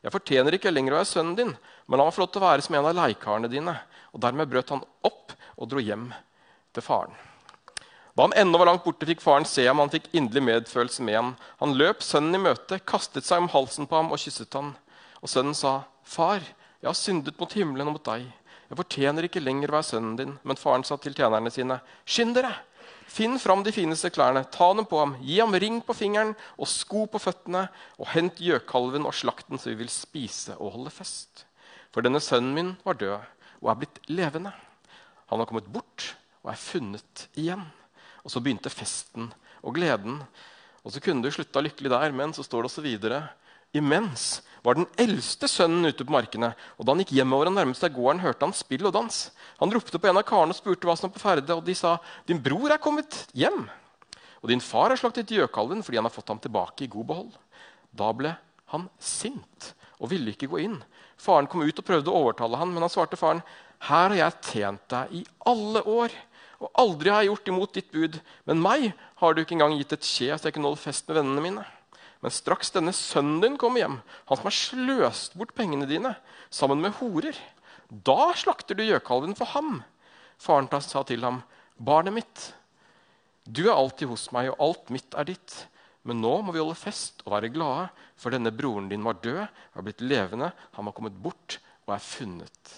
Jeg 0.00 0.14
fortjener 0.14 0.56
ikke 0.56 0.72
lenger 0.72 0.94
å 0.94 0.98
være 1.02 1.08
sønnen 1.10 1.36
din, 1.36 1.52
men 1.86 2.00
la 2.00 2.06
meg 2.06 2.16
få 2.16 2.22
lov 2.22 2.30
til 2.32 2.40
å 2.40 2.46
være 2.46 2.64
som 2.64 2.78
en 2.78 2.88
av 2.88 2.96
leikarene 2.96 3.50
dine. 3.52 3.74
Og 4.16 4.22
Dermed 4.24 4.48
brøt 4.48 4.72
han 4.72 4.80
opp 5.04 5.34
og 5.56 5.68
dro 5.68 5.82
hjem 5.84 6.08
til 6.72 6.86
faren. 6.86 7.12
Da 8.16 8.24
han 8.24 8.36
ennå 8.40 8.56
var 8.56 8.70
langt 8.70 8.86
borte, 8.86 9.04
fikk 9.04 9.20
faren 9.20 9.44
se 9.44 9.66
ham. 9.68 9.82
Han 9.82 9.92
fikk 9.92 10.08
inderlig 10.16 10.46
medfølelse 10.46 11.04
med 11.04 11.18
ham. 11.18 11.34
Han 11.60 11.76
løp 11.76 12.00
sønnen 12.00 12.38
i 12.38 12.42
møte, 12.46 12.80
kastet 12.88 13.28
seg 13.28 13.44
om 13.44 13.50
halsen 13.52 13.90
på 13.90 13.98
ham 13.98 14.08
og 14.08 14.22
kysset 14.22 14.56
ham. 14.56 14.72
Og 15.20 15.28
sønnen 15.28 15.54
sa, 15.54 15.84
'Far, 16.02 16.40
jeg 16.80 16.88
har 16.88 16.96
syndet 16.96 17.38
mot 17.38 17.52
himmelen 17.52 17.92
og 17.92 17.98
mot 17.98 18.08
deg.' 18.08 18.32
'Jeg 18.66 18.78
fortjener 18.78 19.24
ikke 19.24 19.40
lenger 19.40 19.70
å 19.70 19.76
være 19.78 19.90
sønnen 19.90 20.16
din.' 20.16 20.38
Men 20.44 20.56
faren 20.56 20.84
sa 20.84 20.96
til 20.96 21.14
tjenerne 21.14 21.50
sine, 21.50 21.80
'Skynd 22.04 22.34
dere!' 22.34 22.56
Finn 23.06 23.38
fram 23.38 23.62
de 23.62 23.70
fineste 23.70 24.10
klærne, 24.10 24.42
ta 24.50 24.72
dem 24.74 24.84
på 24.84 24.98
ham, 24.98 25.14
gi 25.22 25.38
ham 25.38 25.54
ring 25.54 25.78
på 25.80 25.94
fingeren 25.94 26.34
og 26.58 26.66
sko 26.66 27.06
på 27.06 27.20
føttene, 27.22 27.68
og 27.98 28.10
hent 28.10 28.42
gjøkalven 28.42 29.06
og 29.06 29.14
slakten, 29.14 29.58
så 29.58 29.70
vi 29.70 29.78
vil 29.84 29.88
spise 29.88 30.56
og 30.58 30.74
holde 30.74 30.90
fest. 30.90 31.46
For 31.94 32.02
denne 32.02 32.20
sønnen 32.20 32.52
min 32.52 32.74
var 32.84 32.98
død 32.98 33.22
og 33.62 33.70
er 33.70 33.78
blitt 33.80 34.00
levende. 34.10 34.52
Han 35.30 35.38
har 35.38 35.48
kommet 35.48 35.70
bort 35.72 36.16
og 36.42 36.50
er 36.52 36.60
funnet 36.60 37.28
igjen. 37.38 37.62
Og 38.26 38.34
så 38.34 38.42
begynte 38.42 38.74
festen 38.74 39.30
og 39.62 39.78
gleden. 39.78 40.18
Og 40.82 40.92
så 40.92 41.00
kunne 41.00 41.22
du 41.22 41.30
slutta 41.30 41.62
lykkelig 41.62 41.94
der, 41.94 42.12
men 42.12 42.34
så 42.34 42.44
står 42.46 42.66
det 42.66 42.72
også 42.72 42.84
videre 42.84 43.22
Imens 43.74 44.42
var 44.66 44.78
den 44.80 44.88
eldste 44.98 45.46
sønnen 45.46 45.86
ute 45.86 46.02
på 46.02 46.14
markene. 46.14 46.50
og 46.74 46.86
Da 46.86 46.92
han 46.92 47.02
gikk 47.04 47.14
hjemover 47.14 47.46
og 47.46 47.54
nærmet 47.54 47.78
seg 47.78 47.94
gården, 47.94 48.22
hørte 48.24 48.48
han 48.48 48.54
spill 48.56 48.88
og 48.88 48.94
dans. 48.96 49.18
Han 49.60 49.70
ropte 49.70 50.00
på 50.02 50.10
en 50.10 50.18
av 50.18 50.26
karene 50.26 50.56
og 50.56 50.58
spurte 50.58 50.88
hva 50.88 50.96
som 50.98 51.06
var 51.06 51.14
på 51.14 51.22
ferde, 51.22 51.54
og 51.54 51.64
de 51.64 51.74
sa, 51.74 51.98
'Din 52.26 52.42
bror 52.42 52.72
er 52.74 52.82
kommet 52.82 53.26
hjem.' 53.32 53.70
'Og 54.42 54.48
din 54.50 54.60
far 54.60 54.90
har 54.90 54.98
slaktet 54.98 55.30
gjøkalven 55.30 55.82
fordi 55.82 55.96
han 55.96 56.04
har 56.04 56.16
fått 56.16 56.28
ham 56.28 56.42
tilbake 56.42 56.82
i 56.82 56.90
god 56.90 57.06
behold.' 57.06 57.38
Da 57.94 58.12
ble 58.12 58.36
han 58.74 58.90
sint 58.98 59.74
og 60.00 60.10
ville 60.10 60.34
ikke 60.34 60.50
gå 60.50 60.58
inn. 60.58 60.82
Faren 61.16 61.46
kom 61.46 61.62
ut 61.62 61.78
og 61.78 61.86
prøvde 61.86 62.10
å 62.10 62.18
overtale 62.26 62.58
han, 62.58 62.74
men 62.74 62.82
han 62.82 62.90
svarte 62.90 63.16
faren, 63.16 63.42
'Her 63.78 64.10
har 64.10 64.16
jeg 64.16 64.42
tjent 64.42 64.88
deg 64.88 65.12
i 65.12 65.26
alle 65.46 65.82
år.' 65.82 66.12
Og 66.58 66.70
aldri 66.72 67.10
har 67.10 67.20
jeg 67.22 67.28
gjort 67.28 67.48
imot 67.48 67.72
ditt 67.74 67.92
bud. 67.92 68.20
Men 68.46 68.62
meg 68.62 68.94
har 69.16 69.34
du 69.34 69.42
ikke 69.42 69.52
engang 69.52 69.76
gitt 69.76 69.92
et 69.92 70.00
skje 70.00 70.32
så 70.32 70.48
jeg 70.48 70.54
kunne 70.54 70.70
holde 70.70 70.80
fest 70.80 71.06
med 71.06 71.18
vennene 71.18 71.42
mine. 71.44 71.64
Men 72.26 72.34
straks 72.34 72.72
denne 72.74 72.90
sønnen 72.90 73.38
din 73.38 73.54
kommer 73.54 73.84
hjem, 73.84 74.00
han 74.26 74.38
som 74.38 74.48
har 74.48 74.54
sløst 74.56 75.36
bort 75.38 75.52
pengene 75.54 75.86
dine, 75.86 76.10
sammen 76.50 76.80
med 76.82 76.96
horer, 76.98 77.36
da 77.86 78.32
slakter 78.34 78.74
du 78.74 78.82
gjøkalven 78.82 79.36
for 79.38 79.46
ham. 79.52 79.76
Faren 80.42 80.66
sa 80.82 81.04
til 81.06 81.22
ham, 81.22 81.38
barnet 81.78 82.16
mitt, 82.16 82.48
du 83.46 83.68
er 83.68 83.76
alltid 83.76 84.10
hos 84.10 84.26
meg, 84.34 84.50
og 84.50 84.58
alt 84.58 84.90
mitt 84.90 85.14
er 85.14 85.30
ditt. 85.30 85.54
Men 86.02 86.18
nå 86.18 86.34
må 86.42 86.50
vi 86.50 86.64
holde 86.64 86.74
fest 86.74 87.22
og 87.22 87.36
være 87.36 87.52
glade, 87.54 87.86
for 88.18 88.34
denne 88.34 88.50
broren 88.50 88.90
din 88.90 89.06
var 89.06 89.22
død, 89.22 89.46
har 89.46 89.86
blitt 89.86 90.02
levende, 90.02 90.50
han 90.74 90.90
var 90.90 90.98
kommet 90.98 91.22
bort 91.22 91.60
og 91.86 91.94
er 91.94 92.02
funnet 92.02 92.76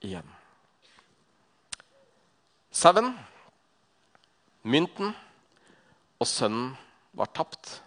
igjen. 0.00 0.32
Sauen, 2.72 3.12
mynten 4.64 5.12
og 6.16 6.28
sønnen 6.28 6.70
var 7.12 7.28
tapt, 7.36 7.82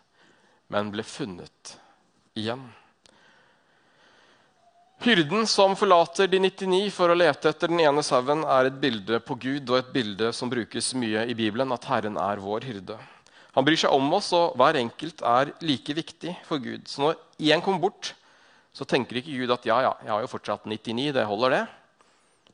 men 0.74 0.92
ble 0.94 1.06
funnet 1.06 1.76
igjen. 2.36 2.64
Hyrden 5.06 5.44
som 5.48 5.76
forlater 5.78 6.30
de 6.32 6.40
99 6.40 6.88
for 6.96 7.12
å 7.12 7.18
lete 7.18 7.52
etter 7.52 7.70
den 7.70 7.84
ene 7.84 8.02
sauen, 8.06 8.46
er 8.48 8.70
et 8.70 8.78
bilde 8.82 9.20
på 9.22 9.36
Gud 9.38 9.70
og 9.70 9.78
et 9.78 9.92
bilde 9.94 10.32
som 10.34 10.50
brukes 10.50 10.94
mye 10.98 11.28
i 11.30 11.36
Bibelen, 11.38 11.74
at 11.76 11.86
Herren 11.90 12.18
er 12.18 12.42
vår 12.42 12.66
hyrde. 12.66 12.98
Han 13.56 13.68
bryr 13.68 13.80
seg 13.80 13.94
om 13.96 14.08
oss, 14.18 14.32
og 14.36 14.56
hver 14.60 14.80
enkelt 14.80 15.22
er 15.24 15.52
like 15.64 15.94
viktig 15.96 16.34
for 16.48 16.64
Gud. 16.64 16.88
Så 16.90 17.04
når 17.04 17.20
én 17.52 17.64
kommer 17.64 17.84
bort, 17.86 18.16
så 18.76 18.88
tenker 18.88 19.22
ikke 19.22 19.36
Gud 19.36 19.54
at 19.54 19.68
ja, 19.68 19.78
ja, 19.86 19.94
jeg 20.04 20.12
har 20.12 20.24
jo 20.26 20.32
fortsatt 20.32 20.66
99, 20.68 21.12
det 21.16 21.28
holder 21.28 21.54
det. 21.54 21.62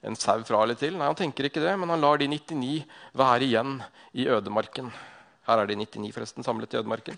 En 0.05 0.17
sau 0.17 0.41
fra 0.45 0.61
eller 0.65 0.77
til. 0.77 0.97
Nei, 0.97 1.07
han 1.07 1.17
tenker 1.17 1.47
ikke 1.47 1.61
det, 1.63 1.73
men 1.77 1.89
han 1.93 2.01
lar 2.01 2.19
de 2.21 2.27
99 2.29 2.83
være 3.17 3.47
igjen 3.47 3.79
i 4.17 4.27
ødemarken. 4.33 4.91
Her 5.47 5.61
er 5.61 5.69
de 5.69 5.77
99 5.77 6.13
forresten 6.13 6.45
samlet 6.45 6.73
i 6.73 6.81
ødemarken. 6.81 7.17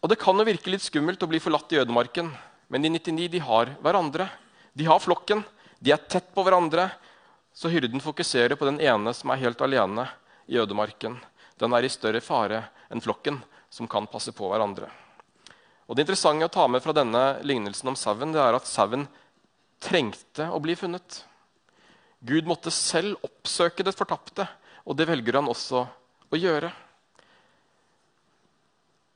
Og 0.00 0.08
Det 0.08 0.16
kan 0.20 0.38
jo 0.38 0.46
virke 0.48 0.72
litt 0.72 0.84
skummelt 0.84 1.20
å 1.22 1.28
bli 1.28 1.40
forlatt 1.42 1.72
i 1.74 1.80
ødemarken. 1.82 2.30
Men 2.72 2.82
de 2.82 2.90
99 2.94 3.28
de 3.28 3.40
har 3.44 3.74
hverandre. 3.84 4.30
De 4.72 4.86
har 4.88 5.00
flokken. 5.02 5.44
De 5.78 5.92
er 5.92 6.00
tett 6.08 6.32
på 6.34 6.44
hverandre. 6.46 6.88
Så 7.52 7.68
hyrden 7.68 8.00
fokuserer 8.00 8.56
på 8.56 8.68
den 8.68 8.80
ene 8.80 9.12
som 9.16 9.32
er 9.32 9.42
helt 9.42 9.60
alene 9.60 10.06
i 10.48 10.56
ødemarken. 10.56 11.18
Den 11.60 11.76
er 11.76 11.84
i 11.84 11.92
større 11.92 12.22
fare 12.24 12.64
enn 12.88 13.02
flokken, 13.04 13.42
som 13.68 13.88
kan 13.90 14.08
passe 14.08 14.32
på 14.32 14.48
hverandre. 14.48 14.88
Og 15.90 15.96
Det 15.96 16.06
interessante 16.06 16.46
å 16.46 16.52
ta 16.54 16.68
med 16.70 16.80
fra 16.80 16.94
denne 16.96 17.42
lignelsen 17.42 17.90
om 17.90 17.98
sauen, 17.98 18.32
det 18.32 18.40
er 18.40 18.56
at 18.56 18.68
sauen 18.70 19.08
trengte 19.82 20.46
å 20.48 20.60
bli 20.62 20.76
funnet. 20.78 21.24
Gud 22.22 22.46
måtte 22.46 22.70
selv 22.72 23.18
oppsøke 23.26 23.84
det 23.84 23.96
fortapte, 23.98 24.46
og 24.86 24.96
det 24.96 25.08
velger 25.10 25.40
han 25.40 25.50
også 25.50 25.82
å 26.30 26.38
gjøre. 26.38 26.70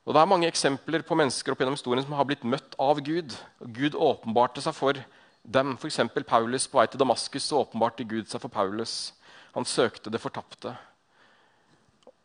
Og 0.04 0.12
Det 0.12 0.20
er 0.20 0.28
mange 0.28 0.48
eksempler 0.48 1.02
på 1.02 1.16
mennesker 1.16 1.52
opp 1.52 1.60
gjennom 1.62 1.78
historien 1.78 2.04
som 2.04 2.12
har 2.18 2.26
blitt 2.28 2.44
møtt 2.44 2.74
av 2.80 3.00
Gud. 3.00 3.32
Gud 3.72 3.94
åpenbarte 3.96 4.60
seg 4.60 4.76
for 4.76 4.98
dem. 5.44 5.76
F.eks. 5.80 6.00
Paulus 6.28 6.66
på 6.68 6.76
vei 6.76 6.86
til 6.92 7.00
Damaskus 7.00 7.46
så 7.48 7.62
åpenbarte 7.62 8.04
Gud 8.04 8.28
seg 8.28 8.42
for 8.42 8.52
Paulus. 8.52 9.14
Han 9.56 9.64
søkte 9.64 10.12
det 10.12 10.20
fortapte. 10.20 10.74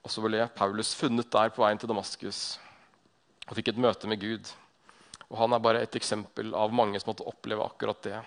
Og 0.04 0.12
så 0.12 0.24
ble 0.26 0.44
Paulus 0.56 0.92
funnet 0.98 1.32
der 1.32 1.54
på 1.56 1.64
veien 1.64 1.80
til 1.80 1.92
Damaskus 1.92 2.58
og 3.50 3.56
fikk 3.58 3.72
et 3.72 3.82
møte 3.82 4.12
med 4.12 4.20
Gud. 4.22 4.52
Og 5.30 5.40
Han 5.40 5.54
er 5.54 5.64
bare 5.64 5.82
et 5.86 5.96
eksempel 5.96 6.52
av 6.58 6.76
mange 6.76 7.00
som 7.00 7.14
måtte 7.14 7.26
oppleve 7.32 7.64
akkurat 7.64 8.04
det. 8.04 8.20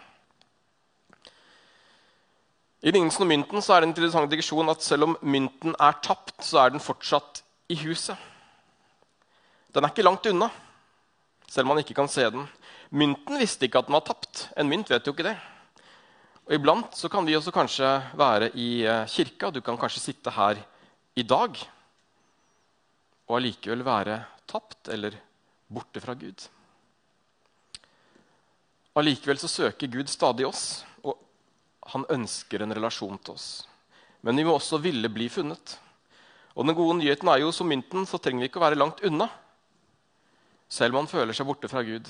I 2.83 2.91
lignelsen 2.91 3.23
om 3.23 3.31
mynten 3.31 3.63
så 3.63 3.77
er 3.77 3.83
det 3.83 3.91
en 3.91 3.93
interessant 3.93 4.31
digresjon 4.31 4.73
at 4.73 4.83
selv 4.83 5.07
om 5.07 5.17
mynten 5.23 5.77
er 5.79 6.01
tapt, 6.03 6.41
så 6.43 6.65
er 6.65 6.73
den 6.73 6.83
fortsatt 6.83 7.45
i 7.71 7.77
huset. 7.85 8.19
Den 9.73 9.87
er 9.87 9.93
ikke 9.93 10.05
langt 10.05 10.27
unna, 10.29 10.51
selv 11.49 11.65
om 11.65 11.73
man 11.73 11.81
ikke 11.81 11.97
kan 11.97 12.11
se 12.13 12.27
den. 12.29 12.45
Mynten 12.93 13.41
visste 13.41 13.65
ikke 13.65 13.81
at 13.81 13.89
den 13.89 13.97
var 13.97 14.05
tapt. 14.05 14.51
En 14.61 14.69
mynt 14.69 14.91
vet 14.93 15.07
jo 15.09 15.15
ikke 15.15 15.25
det. 15.31 15.37
Og 16.45 16.57
Iblant 16.59 16.97
så 16.99 17.09
kan 17.09 17.25
vi 17.25 17.37
også 17.39 17.55
kanskje 17.55 17.89
være 18.19 18.51
i 18.59 18.85
eh, 18.85 19.07
kirka. 19.09 19.49
Du 19.49 19.63
kan 19.65 19.79
kanskje 19.81 20.03
sitte 20.03 20.35
her 20.37 20.61
i 21.17 21.25
dag 21.25 21.57
og 23.29 23.39
allikevel 23.39 23.85
være 23.87 24.19
tapt 24.51 24.91
eller 24.93 25.17
borte 25.73 26.03
fra 26.05 26.13
Gud. 26.21 26.49
Allikevel 29.01 29.41
så 29.41 29.49
søker 29.49 29.89
Gud 29.89 30.11
stadig 30.13 30.45
oss, 30.45 30.83
og 31.01 31.17
han 31.95 32.05
ønsker 32.13 32.61
en 32.61 32.75
relasjon 32.77 33.17
til 33.25 33.39
oss. 33.39 33.47
Men 34.21 34.37
vi 34.37 34.45
må 34.45 34.59
også 34.59 34.83
ville 34.85 35.09
bli 35.09 35.31
funnet. 35.33 35.79
Og 36.53 36.69
den 36.69 36.77
gode 36.77 36.99
nyheten 36.99 37.31
er 37.33 37.41
jo 37.41 37.55
som 37.57 37.71
mynten, 37.73 38.05
så 38.05 38.21
trenger 38.21 38.45
vi 38.45 38.51
ikke 38.51 38.61
å 38.61 38.67
være 38.67 38.77
langt 38.83 39.01
unna 39.09 39.31
selv 40.73 40.95
om 40.95 41.03
han 41.03 41.11
føler 41.11 41.37
seg 41.37 41.49
borte 41.49 41.69
fra 41.69 41.83
Gud. 41.85 42.09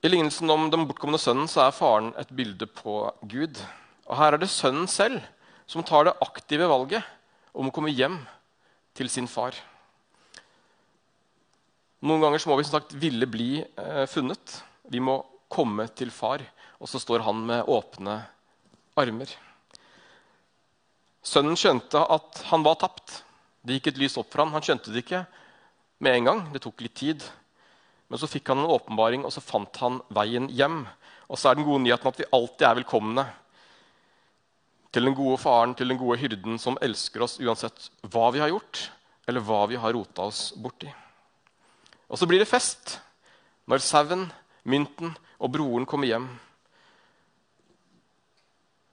I 0.00 0.08
lignelsen 0.08 0.48
om 0.48 0.70
den 0.72 0.86
bortkomne 0.88 1.20
sønnen 1.20 1.48
så 1.50 1.66
er 1.66 1.76
faren 1.76 2.14
et 2.20 2.30
bilde 2.32 2.64
på 2.64 3.02
Gud. 3.28 3.60
Og 4.08 4.16
Her 4.16 4.32
er 4.32 4.40
det 4.40 4.48
sønnen 4.48 4.88
selv 4.88 5.20
som 5.68 5.84
tar 5.84 6.08
det 6.08 6.16
aktive 6.24 6.70
valget 6.70 7.04
om 7.52 7.68
å 7.68 7.74
komme 7.74 7.92
hjem 7.92 8.16
til 8.96 9.12
sin 9.12 9.28
far. 9.28 9.52
Noen 12.00 12.24
ganger 12.24 12.40
så 12.40 12.48
må 12.48 12.56
vi 12.56 12.64
som 12.64 12.78
sagt 12.78 12.96
ville 12.96 13.28
bli 13.28 13.60
eh, 13.60 14.06
funnet. 14.08 14.56
Vi 14.88 15.04
må 15.04 15.20
komme 15.52 15.84
til 15.92 16.08
far, 16.14 16.40
og 16.80 16.88
så 16.88 16.98
står 17.02 17.26
han 17.26 17.44
med 17.44 17.68
åpne 17.68 18.22
armer. 18.96 19.34
Sønnen 21.20 21.58
skjønte 21.60 22.00
at 22.00 22.40
han 22.48 22.64
var 22.64 22.80
tapt. 22.80 23.20
Det 23.60 23.76
gikk 23.76 23.90
et 23.90 24.00
lys 24.00 24.16
opp 24.20 24.30
for 24.32 24.44
ham. 24.44 24.54
Han 24.56 24.64
skjønte 24.64 24.92
det 24.92 25.04
ikke 25.04 25.24
med 26.00 26.16
en 26.16 26.30
gang. 26.30 26.42
Det 26.54 26.62
tok 26.64 26.80
litt 26.84 26.96
tid. 26.96 27.24
Men 28.10 28.18
så 28.18 28.28
fikk 28.30 28.48
han 28.50 28.62
en 28.62 28.72
åpenbaring, 28.74 29.26
og 29.26 29.32
så 29.34 29.42
fant 29.44 29.82
han 29.82 30.00
veien 30.14 30.48
hjem. 30.50 30.82
Og 31.30 31.38
så 31.38 31.50
er 31.50 31.58
den 31.58 31.68
gode 31.68 31.84
nyheten 31.84 32.10
at 32.10 32.18
vi 32.18 32.30
alltid 32.34 32.66
er 32.66 32.80
velkomne 32.80 33.26
til 34.90 35.06
den 35.06 35.14
gode 35.14 35.38
faren, 35.38 35.76
til 35.78 35.92
den 35.92 36.00
gode 36.00 36.18
hyrden, 36.18 36.58
som 36.58 36.78
elsker 36.82 37.22
oss 37.22 37.38
uansett 37.38 37.90
hva 38.10 38.32
vi 38.34 38.42
har 38.42 38.50
gjort, 38.50 38.88
eller 39.30 39.44
hva 39.46 39.62
vi 39.70 39.78
har 39.78 39.94
rota 39.94 40.26
oss 40.26 40.48
borti. 40.58 40.90
Og 42.10 42.18
så 42.18 42.26
blir 42.26 42.42
det 42.42 42.50
fest 42.50 42.96
når 43.70 43.84
sauen, 43.84 44.26
mynten 44.66 45.14
og 45.38 45.52
broren 45.54 45.86
kommer 45.88 46.10
hjem. 46.10 46.26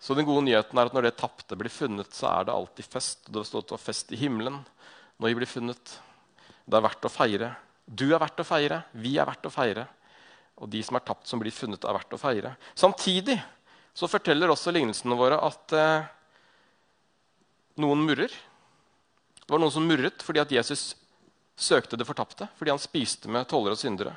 Så 0.07 0.15
den 0.15 0.23
gode 0.23 0.45
nyheten 0.45 0.79
er 0.79 0.87
at 0.87 0.93
når 0.95 1.09
det 1.09 1.17
tapte 1.19 1.57
blir 1.59 1.67
funnet, 1.73 2.07
så 2.15 2.29
er 2.29 2.45
det 2.47 2.53
alltid 2.55 2.87
fest. 2.87 3.25
Det 3.27 3.41
står 3.43 3.65
at 3.75 3.81
fest 3.83 4.13
i 4.15 4.19
himmelen 4.21 4.61
når 5.19 5.27
de 5.27 5.35
blir 5.35 5.49
funnet. 5.51 5.95
Det 6.63 6.77
er 6.77 6.83
verdt 6.85 7.07
å 7.09 7.11
feire. 7.11 7.49
Du 7.83 8.05
er 8.07 8.21
verdt 8.21 8.39
å 8.39 8.45
feire. 8.47 8.77
Vi 8.95 9.17
er 9.19 9.27
verdt 9.27 9.49
å 9.49 9.51
feire. 9.51 9.83
Og 10.63 10.69
de 10.71 10.79
som 10.87 10.95
er 10.95 11.03
tapt, 11.03 11.27
som 11.27 11.41
blir 11.41 11.51
funnet, 11.51 11.83
er 11.83 11.97
verdt 11.97 12.15
å 12.15 12.19
feire. 12.21 12.53
Samtidig 12.71 13.35
så 13.91 14.07
forteller 14.07 14.53
også 14.53 14.71
lignelsene 14.71 15.17
våre 15.19 15.41
at 15.43 15.75
eh, 15.75 16.07
noen 17.83 18.05
murrer. 18.07 18.31
Det 19.43 19.51
var 19.51 19.59
noen 19.59 19.75
som 19.75 19.91
murret 19.91 20.23
fordi 20.23 20.39
at 20.39 20.53
Jesus 20.55 20.93
søkte 21.59 21.99
det 21.99 22.07
fortapte, 22.07 22.47
fordi 22.55 22.71
han 22.71 22.79
spiste 22.79 23.27
med 23.33 23.49
tollere 23.51 23.75
og 23.75 23.81
syndere. 23.83 24.15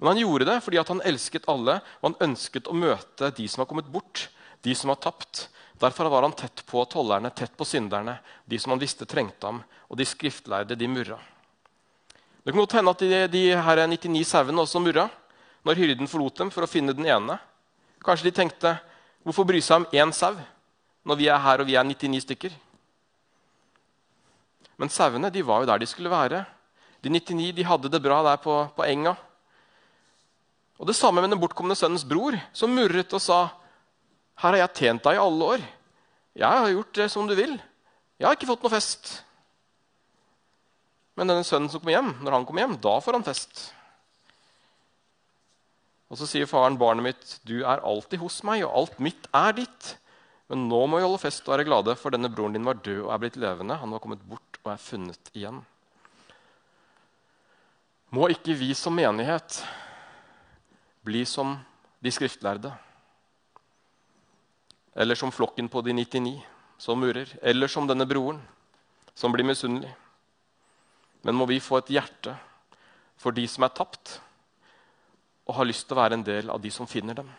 Men 0.00 0.16
han 0.16 0.22
gjorde 0.24 0.50
det 0.50 0.58
fordi 0.66 0.82
at 0.82 0.90
han 0.90 1.04
elsket 1.06 1.46
alle, 1.46 1.78
og 2.00 2.10
han 2.10 2.18
ønsket 2.26 2.66
å 2.66 2.74
møte 2.74 3.30
de 3.38 3.46
som 3.46 3.62
har 3.62 3.70
kommet 3.70 3.94
bort 3.94 4.26
de 4.62 4.74
som 4.74 4.88
var 4.88 5.00
tapt. 5.02 5.48
Derfor 5.78 6.10
var 6.10 6.22
han 6.26 6.34
tett 6.34 6.64
på 6.66 6.82
tollerne, 6.90 7.30
tett 7.30 7.54
på 7.56 7.64
synderne, 7.64 8.18
de 8.44 8.58
som 8.58 8.74
han 8.74 8.80
visste 8.82 9.06
trengte 9.06 9.46
ham, 9.46 9.60
og 9.86 9.98
de 9.98 10.06
skriftlærde, 10.06 10.74
de 10.74 10.88
murra. 10.90 11.18
Det 12.42 12.52
kan 12.52 12.60
godt 12.60 12.78
hende 12.78 12.90
at 12.90 13.02
de, 13.04 13.28
de 13.28 13.42
her 13.54 13.82
99 13.86 14.24
sauene 14.26 14.62
også 14.62 14.80
murra 14.82 15.08
når 15.66 15.78
hyrden 15.82 16.08
forlot 16.08 16.38
dem 16.40 16.50
for 16.54 16.64
å 16.64 16.70
finne 16.70 16.94
den 16.96 17.06
ene. 17.06 17.36
Kanskje 18.00 18.30
de 18.30 18.36
tenkte 18.38 18.72
hvorfor 19.26 19.46
bry 19.46 19.60
seg 19.62 19.82
om 19.82 19.90
én 19.92 20.14
sau 20.16 20.38
når 21.04 21.18
vi 21.20 21.28
er 21.28 21.42
her 21.44 21.60
og 21.60 21.68
vi 21.68 21.76
er 21.76 21.84
99 21.84 22.24
stykker? 22.24 22.54
Men 24.78 24.90
sauene 24.94 25.30
de 25.34 25.42
var 25.44 25.60
jo 25.60 25.68
der 25.68 25.82
de 25.82 25.90
skulle 25.90 26.12
være. 26.12 26.44
De 27.02 27.10
99 27.12 27.52
de 27.54 27.66
hadde 27.66 27.90
det 27.92 28.02
bra 28.02 28.22
der 28.26 28.40
på, 28.42 28.54
på 28.74 28.86
enga. 28.86 29.14
Og 30.78 30.86
Det 30.86 30.96
samme 30.96 31.20
med 31.20 31.30
den 31.30 31.40
bortkomne 31.42 31.74
sønnens 31.74 32.06
bror, 32.06 32.38
som 32.54 32.70
murret 32.70 33.12
og 33.12 33.22
sa 33.22 33.40
her 34.38 34.54
har 34.54 34.60
jeg 34.62 34.76
tjent 34.78 35.04
deg 35.04 35.18
i 35.18 35.22
alle 35.22 35.48
år. 35.54 35.64
Jeg 36.38 36.62
har 36.62 36.70
gjort 36.70 37.00
det 37.00 37.08
som 37.10 37.26
du 37.26 37.34
vil. 37.38 37.56
Jeg 38.18 38.26
har 38.28 38.36
ikke 38.36 38.50
fått 38.50 38.62
noe 38.62 38.74
fest. 38.74 39.10
Men 41.18 41.32
denne 41.32 41.46
sønnen 41.46 41.70
som 41.70 41.82
kommer 41.82 41.96
hjem, 41.96 42.12
når 42.22 42.36
han 42.36 42.46
kommer 42.46 42.62
hjem, 42.62 42.76
da 42.82 42.94
får 43.02 43.18
han 43.18 43.26
fest. 43.26 43.64
Og 46.08 46.20
så 46.20 46.28
sier 46.30 46.48
faren, 46.48 46.78
'Barnet 46.78 47.04
mitt, 47.04 47.32
du 47.44 47.64
er 47.66 47.82
alltid 47.84 48.22
hos 48.22 48.38
meg, 48.46 48.62
og 48.64 48.76
alt 48.82 49.00
mitt 49.02 49.26
er 49.34 49.52
ditt.' 49.58 49.96
Men 50.48 50.64
nå 50.70 50.78
må 50.88 50.96
vi 50.96 51.04
holde 51.04 51.20
fest 51.20 51.44
og 51.44 51.52
være 51.52 51.66
glade, 51.68 51.92
for 52.00 52.14
denne 52.14 52.30
broren 52.32 52.54
din 52.56 52.64
var 52.64 52.78
død 52.80 53.02
og 53.02 53.10
er 53.12 53.18
blitt 53.20 53.36
levende. 53.36 53.76
Han 53.76 53.90
var 53.92 54.00
kommet 54.00 54.22
bort 54.24 54.56
og 54.62 54.70
er 54.72 54.80
funnet 54.80 55.28
igjen. 55.36 55.60
Må 58.16 58.30
ikke 58.32 58.56
vi 58.56 58.72
som 58.72 58.96
menighet 58.96 59.58
bli 61.04 61.26
som 61.28 61.58
de 62.00 62.12
skriftlærde? 62.14 62.72
Eller 64.98 65.14
som 65.14 65.30
flokken 65.30 65.70
på 65.70 65.82
de 65.86 65.94
99 65.94 66.34
som 66.78 66.98
murer. 66.98 67.30
Eller 67.42 67.70
som 67.70 67.86
denne 67.86 68.06
broren 68.08 68.40
som 69.14 69.32
blir 69.34 69.46
misunnelig. 69.46 69.90
Men 71.22 71.34
må 71.34 71.46
vi 71.50 71.58
få 71.62 71.80
et 71.80 71.90
hjerte 71.96 72.34
for 73.18 73.34
de 73.34 73.42
som 73.50 73.64
er 73.66 73.74
tapt, 73.74 74.20
og 75.48 75.56
har 75.56 75.66
lyst 75.66 75.88
til 75.88 75.96
å 75.96 75.98
være 75.98 76.18
en 76.18 76.26
del 76.26 76.50
av 76.54 76.60
de 76.62 76.70
som 76.70 76.86
finner 76.86 77.18
dem. 77.18 77.30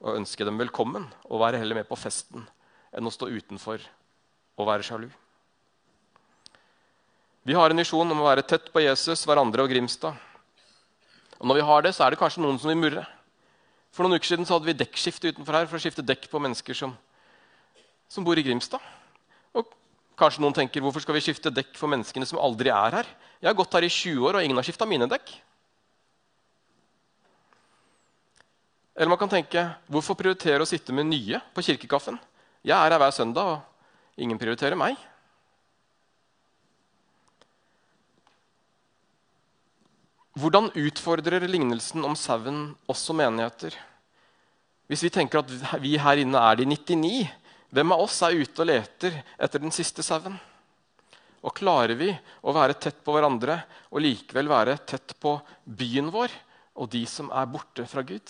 Og 0.00 0.14
ønske 0.14 0.46
dem 0.46 0.60
velkommen 0.60 1.04
og 1.26 1.42
være 1.42 1.60
heller 1.60 1.80
med 1.80 1.88
på 1.88 1.98
festen 1.98 2.46
enn 2.96 3.08
å 3.08 3.12
stå 3.12 3.28
utenfor 3.28 3.82
og 4.56 4.70
være 4.70 4.86
sjalu. 4.86 5.08
Vi 7.44 7.56
har 7.56 7.68
en 7.68 7.80
visjon 7.82 8.14
om 8.14 8.22
å 8.22 8.28
være 8.28 8.46
tett 8.48 8.72
på 8.72 8.82
Jesus, 8.84 9.26
hverandre 9.28 9.64
og 9.64 9.72
Grimstad. 9.72 10.16
Og 11.38 11.46
når 11.48 11.60
vi 11.60 11.68
har 11.68 11.84
det, 11.84 11.92
så 11.96 12.06
er 12.06 12.14
det 12.14 12.20
kanskje 12.20 12.44
noen 12.44 12.58
som 12.60 12.72
vil 12.72 12.80
murre. 12.80 13.04
For 13.94 14.04
noen 14.04 14.18
uker 14.18 14.30
siden 14.30 14.46
så 14.46 14.56
hadde 14.56 14.68
vi 14.68 14.76
dekkskifte 14.78 15.32
utenfor 15.32 15.56
her 15.58 15.68
for 15.68 15.78
å 15.78 15.82
skifte 15.82 16.04
dekk 16.04 16.28
på 16.30 16.40
mennesker 16.42 16.76
som, 16.76 16.94
som 18.10 18.26
bor 18.26 18.38
i 18.38 18.44
Grimstad. 18.46 18.82
Og 19.56 19.72
kanskje 20.18 20.44
noen 20.44 20.56
tenker 20.56 20.84
hvorfor 20.84 21.04
skal 21.04 21.16
vi 21.16 21.24
skifte 21.24 21.52
dekk 21.54 21.74
for 21.78 21.90
menneskene 21.90 22.28
som 22.28 22.40
aldri 22.42 22.72
er 22.74 23.00
her? 23.00 23.10
Jeg 23.40 23.50
har 23.50 23.58
gått 23.58 23.74
her 23.78 23.86
i 23.86 23.92
20 23.92 24.28
år, 24.28 24.38
og 24.38 24.46
ingen 24.46 24.58
har 24.58 24.66
skifta 24.66 24.88
mine 24.88 25.08
dekk. 25.10 25.34
Eller 28.98 29.12
man 29.12 29.20
kan 29.20 29.30
tenke 29.30 29.62
hvorfor 29.86 30.18
prioritere 30.18 30.64
å 30.64 30.68
sitte 30.68 30.94
med 30.94 31.06
nye 31.06 31.38
på 31.54 31.62
kirkekaffen? 31.62 32.18
Jeg 32.66 32.74
er 32.74 32.90
her 32.90 32.98
hver 32.98 33.14
søndag, 33.14 33.52
og 33.54 34.24
ingen 34.24 34.40
prioriterer 34.40 34.78
meg. 34.78 34.98
Hvordan 40.38 40.70
utfordrer 40.78 41.42
lignelsen 41.48 42.04
om 42.06 42.14
sauen 42.18 42.68
også 42.90 43.14
menigheter? 43.16 43.74
Hvis 44.88 45.02
vi 45.02 45.10
tenker 45.12 45.40
at 45.40 45.80
vi 45.82 45.96
her 45.98 46.20
inne 46.22 46.38
er 46.38 46.60
de 46.60 46.66
99, 46.68 47.26
hvem 47.74 47.94
av 47.94 48.04
oss 48.04 48.20
er 48.22 48.36
ute 48.38 48.62
og 48.62 48.68
leter 48.70 49.16
etter 49.34 49.62
den 49.64 49.74
siste 49.74 50.04
sauen? 50.06 50.36
Og 51.42 51.54
klarer 51.58 51.98
vi 51.98 52.12
å 52.42 52.54
være 52.54 52.78
tett 52.78 53.00
på 53.04 53.14
hverandre 53.14 53.58
og 53.90 54.02
likevel 54.04 54.50
være 54.50 54.78
tett 54.86 55.16
på 55.18 55.34
byen 55.64 56.12
vår 56.14 56.32
og 56.78 56.90
de 56.92 57.02
som 57.10 57.32
er 57.34 57.50
borte 57.50 57.88
fra 57.90 58.04
Gud? 58.06 58.22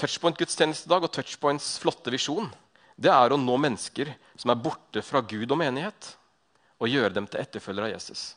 Touchpoint 0.00 0.38
gudstjenestedag 0.38 1.06
og 1.06 1.14
Touchpoints 1.14 1.76
flotte 1.82 2.10
visjon 2.10 2.50
det 2.98 3.10
er 3.12 3.32
å 3.32 3.40
nå 3.40 3.56
mennesker 3.60 4.10
som 4.36 4.52
er 4.52 4.62
borte 4.62 5.02
fra 5.06 5.22
Gud 5.24 5.50
og 5.50 5.58
menighet, 5.58 6.14
og 6.82 6.90
gjøre 6.90 7.14
dem 7.14 7.28
til 7.30 7.40
etterfølgere 7.40 7.88
av 7.88 7.94
Jesus. 7.94 8.32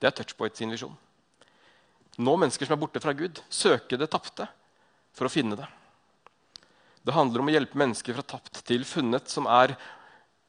Det 0.00 0.08
er 0.08 0.16
Touchpoint 0.16 0.56
sin 0.56 0.72
visjon. 0.72 0.96
Nå 2.20 2.36
mennesker 2.40 2.66
som 2.66 2.76
er 2.76 2.80
borte 2.80 3.02
fra 3.02 3.14
Gud. 3.16 3.40
Søke 3.52 3.98
det 4.00 4.10
tapte 4.12 4.48
for 5.16 5.28
å 5.28 5.32
finne 5.32 5.58
det. 5.58 5.68
Det 7.04 7.16
handler 7.16 7.42
om 7.42 7.48
å 7.48 7.54
hjelpe 7.54 7.80
mennesker 7.80 8.16
fra 8.16 8.26
tapt 8.36 8.62
til 8.68 8.84
funnet, 8.84 9.28
som 9.32 9.48
er 9.48 9.74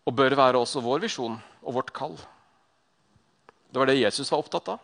og 0.08 0.16
bør 0.18 0.36
være 0.36 0.60
også 0.60 0.82
vår 0.84 1.04
visjon 1.06 1.38
og 1.62 1.76
vårt 1.78 1.92
kall. 1.96 2.16
Det 3.72 3.80
var 3.80 3.88
det 3.88 4.02
Jesus 4.02 4.32
var 4.32 4.42
opptatt 4.42 4.74
av. 4.74 4.82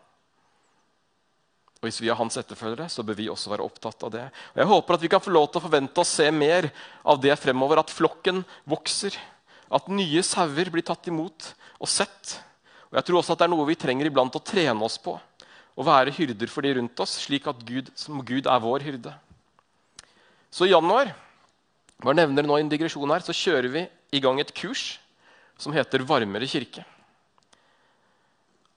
Og 1.78 1.86
Hvis 1.86 2.00
vi 2.02 2.10
er 2.10 2.18
hans 2.18 2.38
etterfølgere, 2.40 2.88
så 2.90 3.04
bør 3.06 3.18
vi 3.20 3.28
også 3.30 3.52
være 3.52 3.66
opptatt 3.66 4.06
av 4.08 4.14
det. 4.14 4.26
Og 4.56 4.62
Jeg 4.62 4.70
håper 4.72 4.96
at 4.96 5.04
vi 5.04 5.12
kan 5.12 5.22
få 5.22 5.34
lov 5.34 5.50
til 5.52 5.60
å 5.60 5.66
forvente 5.68 6.02
å 6.02 6.08
se 6.08 6.30
mer 6.34 6.70
av 7.06 7.20
det 7.22 7.36
fremover. 7.38 7.82
At 7.82 7.94
flokken 7.94 8.42
vokser. 8.66 9.18
At 9.70 9.90
nye 9.92 10.24
sauer 10.26 10.72
blir 10.74 10.86
tatt 10.88 11.10
imot 11.12 11.52
og 11.78 11.92
sett. 11.92 12.40
Og 12.92 13.00
jeg 13.00 13.08
tror 13.08 13.20
også 13.20 13.36
at 13.36 13.42
det 13.42 13.48
er 13.48 13.54
noe 13.54 13.68
vi 13.68 13.78
trenger 13.80 14.10
iblant 14.10 14.36
å 14.38 14.44
trene 14.44 14.86
oss 14.86 14.98
på. 15.02 15.18
Å 15.78 15.86
være 15.86 16.14
hyrder 16.16 16.50
for 16.50 16.66
de 16.66 16.74
rundt 16.78 17.04
oss, 17.04 17.18
slik 17.28 17.48
at 17.50 17.60
Gud, 17.68 17.92
som 18.00 18.24
Gud 18.26 18.48
er 18.50 18.64
vår 18.64 18.86
hyrde. 18.88 19.14
Så 20.50 20.66
i 20.66 20.72
januar 20.72 21.12
bare 22.02 22.20
nevner 22.20 22.46
nå 22.46 22.58
en 22.60 22.70
digresjon 22.70 23.12
her, 23.12 23.26
så 23.26 23.36
kjører 23.36 23.70
vi 23.74 23.84
i 24.14 24.22
gang 24.24 24.40
et 24.40 24.54
kurs 24.56 24.98
som 25.58 25.74
heter 25.74 26.06
Varmere 26.06 26.48
kirke. 26.50 26.86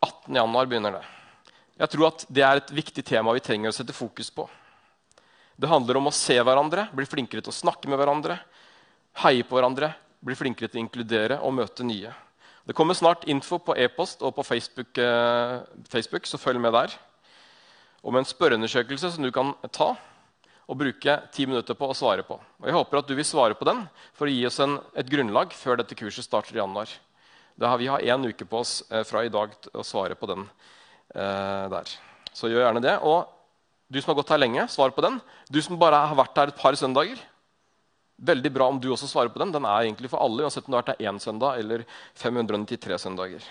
18. 0.01 0.35
januar 0.35 0.69
begynner 0.69 0.97
det. 0.97 1.05
Jeg 1.81 1.93
tror 1.93 2.09
at 2.09 2.25
Det 2.29 2.43
er 2.45 2.61
et 2.61 2.73
viktig 2.73 3.05
tema 3.05 3.33
vi 3.37 3.45
trenger 3.45 3.71
å 3.71 3.77
sette 3.77 3.97
fokus 3.97 4.31
på. 4.33 4.49
Det 5.61 5.69
handler 5.69 6.01
om 6.01 6.09
å 6.09 6.15
se 6.15 6.37
hverandre, 6.41 6.89
bli 6.97 7.05
flinkere 7.05 7.45
til 7.45 7.53
å 7.53 7.57
snakke 7.57 7.89
med 7.89 8.01
hverandre, 8.01 8.39
heie 9.25 9.45
på 9.45 9.59
hverandre, 9.59 9.93
bli 10.25 10.37
flinkere 10.37 10.69
til 10.69 10.81
å 10.81 10.85
inkludere 10.85 11.41
og 11.45 11.53
møte 11.53 11.85
nye. 11.85 12.13
Det 12.69 12.77
kommer 12.77 12.95
snart 12.95 13.25
info 13.31 13.59
på 13.59 13.75
e-post 13.77 14.23
og 14.23 14.35
på 14.37 14.45
Facebook, 14.45 14.99
eh, 14.99 15.61
Facebook, 15.89 16.27
så 16.27 16.39
følg 16.39 16.61
med 16.61 16.73
der. 16.73 16.93
Om 18.03 18.17
en 18.17 18.25
spørreundersøkelse 18.25 19.13
som 19.13 19.25
du 19.25 19.31
kan 19.33 19.55
ta 19.73 19.95
og 20.71 20.79
bruke 20.79 21.17
ti 21.35 21.47
minutter 21.47 21.75
på 21.75 21.89
å 21.91 21.97
svare 21.97 22.23
på. 22.23 22.37
Og 22.39 22.67
Jeg 22.69 22.77
håper 22.77 22.99
at 22.99 23.09
du 23.09 23.15
vil 23.19 23.27
svare 23.27 23.57
på 23.59 23.67
den 23.67 23.83
for 24.15 24.29
å 24.29 24.31
gi 24.31 24.45
oss 24.47 24.61
en, 24.63 24.79
et 24.95 25.09
grunnlag 25.11 25.53
før 25.57 25.81
dette 25.81 25.99
kurset 25.99 26.25
starter 26.25 26.55
i 26.55 26.63
januar. 26.63 26.89
Har, 27.61 27.79
vi 27.81 27.91
har 27.91 28.01
én 28.01 28.29
uke 28.29 28.47
på 28.49 28.61
oss 28.63 28.85
eh, 28.91 29.03
fra 29.05 29.25
i 29.25 29.33
dag 29.33 29.51
til 29.61 29.83
å 29.83 29.85
svare 29.85 30.15
på 30.15 30.29
den 30.31 30.47
eh, 31.15 31.67
der. 31.73 31.91
Så 32.33 32.49
gjør 32.49 32.69
gjerne 32.69 32.85
det. 32.85 32.97
Og 33.03 33.27
du 33.91 33.99
som 33.99 34.13
har 34.13 34.21
gått 34.21 34.31
her 34.31 34.41
lenge, 34.41 34.69
svar 34.71 34.95
på 34.95 35.03
den. 35.03 35.19
Du 35.51 35.59
som 35.61 35.79
bare 35.81 35.99
har 36.07 36.17
vært 36.17 36.39
her 36.39 36.53
et 36.53 36.61
par 36.61 36.79
søndager, 36.79 37.19
Veldig 38.21 38.51
bra 38.53 38.67
om 38.69 38.81
du 38.81 38.91
også 38.93 39.09
svarer 39.09 39.33
på 39.33 39.41
den. 39.41 39.53
Den 39.55 39.65
er 39.65 39.87
egentlig 39.87 40.11
for 40.13 40.21
alle, 40.21 40.45
uansett 40.45 40.67
om 40.69 40.75
det 40.75 40.81
har 40.81 40.89
vært 40.91 41.01
én 41.09 41.21
søndag 41.23 41.63
eller 41.63 41.87
593 42.21 42.99
søndager. 43.01 43.47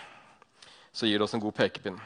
Så 0.93 1.09
gir 1.09 1.17
det 1.17 1.25
oss 1.25 1.33
en 1.33 1.41
god 1.41 1.55
pekepinn. 1.57 1.97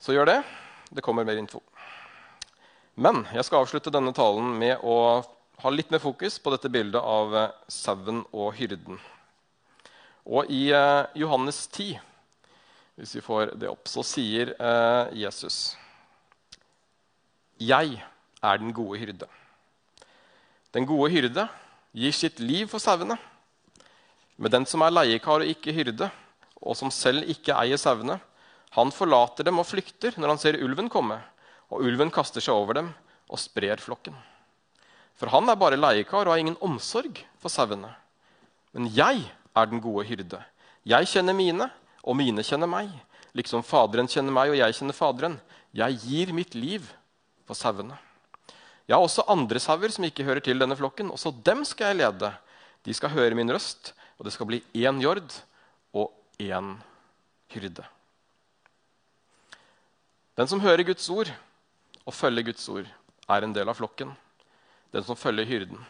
Så 0.00 0.16
gjør 0.16 0.30
det. 0.30 0.38
Det 0.88 1.04
kommer 1.04 1.24
mer 1.28 1.36
info. 1.40 1.60
Men 2.94 3.26
jeg 3.34 3.44
skal 3.44 3.64
avslutte 3.64 3.92
denne 3.92 4.14
talen 4.16 4.54
med 4.56 4.80
å 4.80 4.96
ha 5.64 5.70
litt 5.72 5.92
mer 5.92 6.00
fokus 6.00 6.38
på 6.38 6.52
dette 6.54 6.70
bildet 6.72 7.00
av 7.00 7.36
eh, 7.36 7.52
sauen 7.68 8.22
og 8.32 8.54
hyrden. 8.56 8.98
Og 10.24 10.48
i 10.52 10.68
eh, 10.72 11.04
Johannes 11.20 11.66
10, 11.68 11.98
hvis 12.96 13.14
vi 13.18 13.24
får 13.24 13.52
det 13.60 13.68
opp, 13.68 13.84
så 13.90 14.04
sier 14.06 14.54
eh, 14.54 15.14
Jesus 15.24 15.76
Jeg 17.60 17.98
er 18.44 18.60
den 18.60 18.74
gode 18.76 19.00
hyrde. 19.00 19.28
Den 20.74 20.86
gode 20.88 21.10
hyrde 21.14 21.46
gir 21.94 22.14
sitt 22.14 22.40
liv 22.42 22.68
for 22.70 22.82
sauene. 22.82 23.16
Men 24.36 24.50
den 24.50 24.66
som 24.66 24.82
er 24.82 24.94
leiekar 24.94 25.44
og 25.44 25.50
ikke 25.50 25.74
hyrde, 25.74 26.10
og 26.64 26.76
som 26.78 26.90
selv 26.92 27.28
ikke 27.30 27.54
eier 27.56 27.78
sauene, 27.80 28.18
han 28.74 28.90
forlater 28.90 29.46
dem 29.46 29.60
og 29.62 29.68
flykter 29.68 30.16
når 30.18 30.32
han 30.32 30.40
ser 30.42 30.58
ulven 30.64 30.90
komme, 30.90 31.20
og 31.70 31.84
ulven 31.86 32.10
kaster 32.14 32.42
seg 32.42 32.56
over 32.56 32.80
dem 32.80 32.90
og 33.30 33.38
sprer 33.38 33.78
flokken. 33.82 34.16
For 35.14 35.30
han 35.30 35.46
er 35.48 35.58
bare 35.58 35.78
leiekar 35.78 36.26
og 36.26 36.34
har 36.34 36.42
ingen 36.42 36.58
omsorg 36.64 37.20
for 37.38 37.52
sauene. 37.52 37.92
Men 38.74 38.90
jeg 38.90 39.22
er 39.54 39.70
den 39.70 39.82
gode 39.82 40.06
hyrde. 40.08 40.40
Jeg 40.84 41.06
kjenner 41.06 41.36
mine, 41.36 41.68
og 42.02 42.18
mine 42.18 42.42
kjenner 42.44 42.68
meg. 42.68 42.90
Liksom 43.38 43.62
Faderen 43.66 44.10
kjenner 44.10 44.34
meg, 44.34 44.50
og 44.50 44.58
jeg 44.58 44.76
kjenner 44.76 44.96
Faderen. 44.98 45.38
Jeg 45.74 46.00
gir 46.02 46.34
mitt 46.34 46.58
liv 46.58 46.90
for 47.46 47.56
sauene. 47.58 47.96
Har 48.92 49.00
også 49.00 49.24
andre 49.32 49.60
sauer 49.62 49.92
som 49.92 50.04
ikke 50.04 50.26
hører 50.26 50.44
til 50.44 50.60
denne 50.60 50.76
flokken. 50.76 51.10
Også 51.10 51.32
dem 51.44 51.64
skal 51.64 51.92
jeg 51.92 52.02
lede. 52.02 52.32
De 52.84 52.94
skal 52.94 53.14
høre 53.14 53.36
min 53.36 53.48
røst, 53.52 53.94
og 54.18 54.26
det 54.26 54.34
skal 54.34 54.48
bli 54.50 54.60
én 54.76 55.00
jord 55.00 55.24
og 55.96 56.12
én 56.38 56.74
hyrde. 57.54 57.84
Den 60.36 60.50
som 60.50 60.60
hører 60.60 60.84
Guds 60.84 61.08
ord 61.08 61.30
og 62.04 62.14
følger 62.14 62.50
Guds 62.50 62.68
ord, 62.68 62.88
er 63.30 63.44
en 63.46 63.54
del 63.56 63.68
av 63.70 63.78
flokken. 63.78 64.12
Den 64.92 65.04
som 65.06 65.16
følger 65.16 65.48
hyrden. 65.48 65.80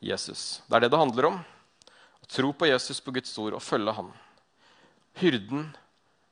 Jesus. 0.00 0.62
Det 0.66 0.76
er 0.76 0.86
det 0.86 0.92
det 0.94 1.00
handler 1.00 1.28
om. 1.28 1.40
Å 2.22 2.30
tro 2.30 2.52
på 2.56 2.68
Jesus, 2.70 3.02
på 3.02 3.12
Guds 3.12 3.36
ord, 3.38 3.58
og 3.58 3.62
følge 3.64 3.92
han. 3.92 4.08
Hyrden 5.20 5.68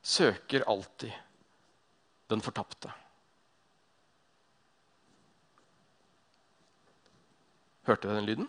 søker 0.04 0.64
alltid 0.68 1.12
den 2.32 2.42
fortapte. 2.44 2.92
Hørte 7.84 8.08
du 8.08 8.14
den 8.16 8.24
lyden? 8.24 8.46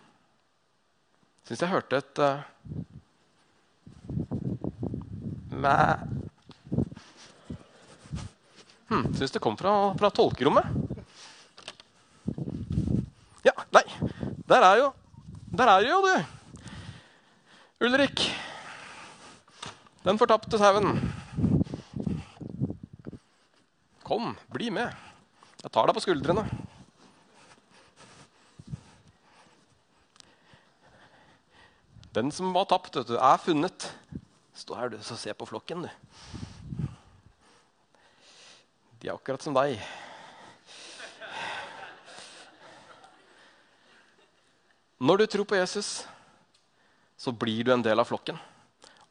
Syns 1.44 1.60
jeg 1.60 1.68
hørte 1.68 1.98
et 2.00 2.20
uh, 2.24 2.40
Mæ 5.52 5.74
hmm, 8.88 9.12
Syns 9.18 9.34
det 9.34 9.42
kom 9.44 9.58
fra, 9.60 9.74
fra 10.00 10.10
tolkerommet. 10.10 10.64
Ja, 13.44 13.52
nei 13.76 13.84
Der 14.48 14.64
er 14.64 14.80
jo 14.80 14.88
Der 15.52 15.70
er 15.74 15.84
jo, 15.84 16.00
du. 16.02 16.16
Ulrik. 17.86 18.24
Den 20.04 20.18
fortapte 20.18 20.58
sauen. 20.58 20.96
Kom, 24.06 24.32
bli 24.52 24.70
med. 24.72 24.92
Jeg 25.62 25.72
tar 25.72 25.88
deg 25.88 25.96
på 25.96 26.04
skuldrene. 26.04 26.46
Den 32.16 32.30
som 32.32 32.48
var 32.56 32.64
tapt, 32.64 32.94
vet 32.96 33.10
du, 33.10 33.18
er 33.20 33.40
funnet. 33.44 33.90
Stå 34.56 34.76
her 34.78 34.88
du, 34.88 34.96
så 35.04 35.18
se 35.20 35.34
på 35.36 35.44
flokken, 35.44 35.84
du. 35.84 35.90
De 39.02 39.10
er 39.10 39.12
akkurat 39.12 39.42
som 39.44 39.52
deg. 39.52 39.76
Når 44.96 45.20
du 45.20 45.24
tror 45.28 45.44
på 45.44 45.58
Jesus, 45.58 46.06
så 47.20 47.34
blir 47.36 47.66
du 47.68 47.74
en 47.74 47.84
del 47.84 48.00
av 48.00 48.08
flokken. 48.08 48.38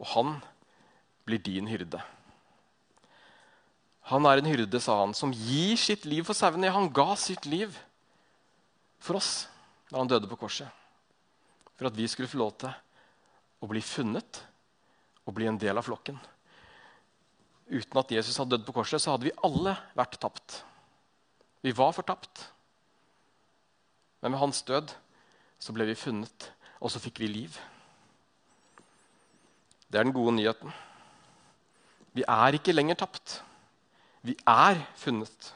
Og 0.01 0.09
han 0.15 0.31
blir 1.29 1.43
din 1.45 1.69
hyrde. 1.69 2.01
Han 4.09 4.25
er 4.25 4.41
en 4.41 4.49
hyrde, 4.49 4.81
sa 4.81 4.97
han, 5.03 5.13
som 5.13 5.33
gir 5.33 5.77
sitt 5.77 6.09
liv 6.09 6.25
for 6.25 6.37
sauene. 6.37 6.73
Han 6.73 6.89
ga 6.89 7.13
sitt 7.21 7.45
liv 7.45 7.77
for 8.97 9.21
oss 9.21 9.45
da 9.91 10.01
han 10.01 10.09
døde 10.09 10.29
på 10.31 10.41
korset. 10.41 10.73
For 11.77 11.85
at 11.91 11.97
vi 11.97 12.09
skulle 12.09 12.31
få 12.31 12.41
lov 12.41 12.57
til 12.57 12.73
å 13.65 13.69
bli 13.69 13.81
funnet 13.83 14.41
og 15.25 15.35
bli 15.37 15.49
en 15.49 15.59
del 15.59 15.77
av 15.77 15.85
flokken. 15.87 16.17
Uten 17.65 17.99
at 17.99 18.11
Jesus 18.13 18.37
hadde 18.37 18.55
dødd 18.55 18.67
på 18.67 18.75
korset, 18.77 19.01
så 19.01 19.15
hadde 19.15 19.27
vi 19.27 19.37
alle 19.45 19.73
vært 19.97 20.19
tapt. 20.21 20.59
Vi 21.65 21.73
var 21.73 21.95
fortapt. 21.97 22.43
Men 24.21 24.35
med 24.35 24.41
hans 24.41 24.61
død 24.67 24.93
så 25.61 25.73
ble 25.73 25.87
vi 25.89 25.97
funnet, 25.97 26.51
og 26.77 26.93
så 26.93 27.01
fikk 27.01 27.23
vi 27.23 27.31
liv. 27.31 27.57
Det 29.89 29.97
er 29.97 30.05
den 30.05 30.13
gode 30.13 30.35
nyheten. 30.37 30.73
Vi 32.15 32.25
er 32.29 32.57
ikke 32.57 32.75
lenger 32.75 32.99
tapt. 33.01 33.39
Vi 34.25 34.37
er 34.49 34.79
funnet. 34.97 35.53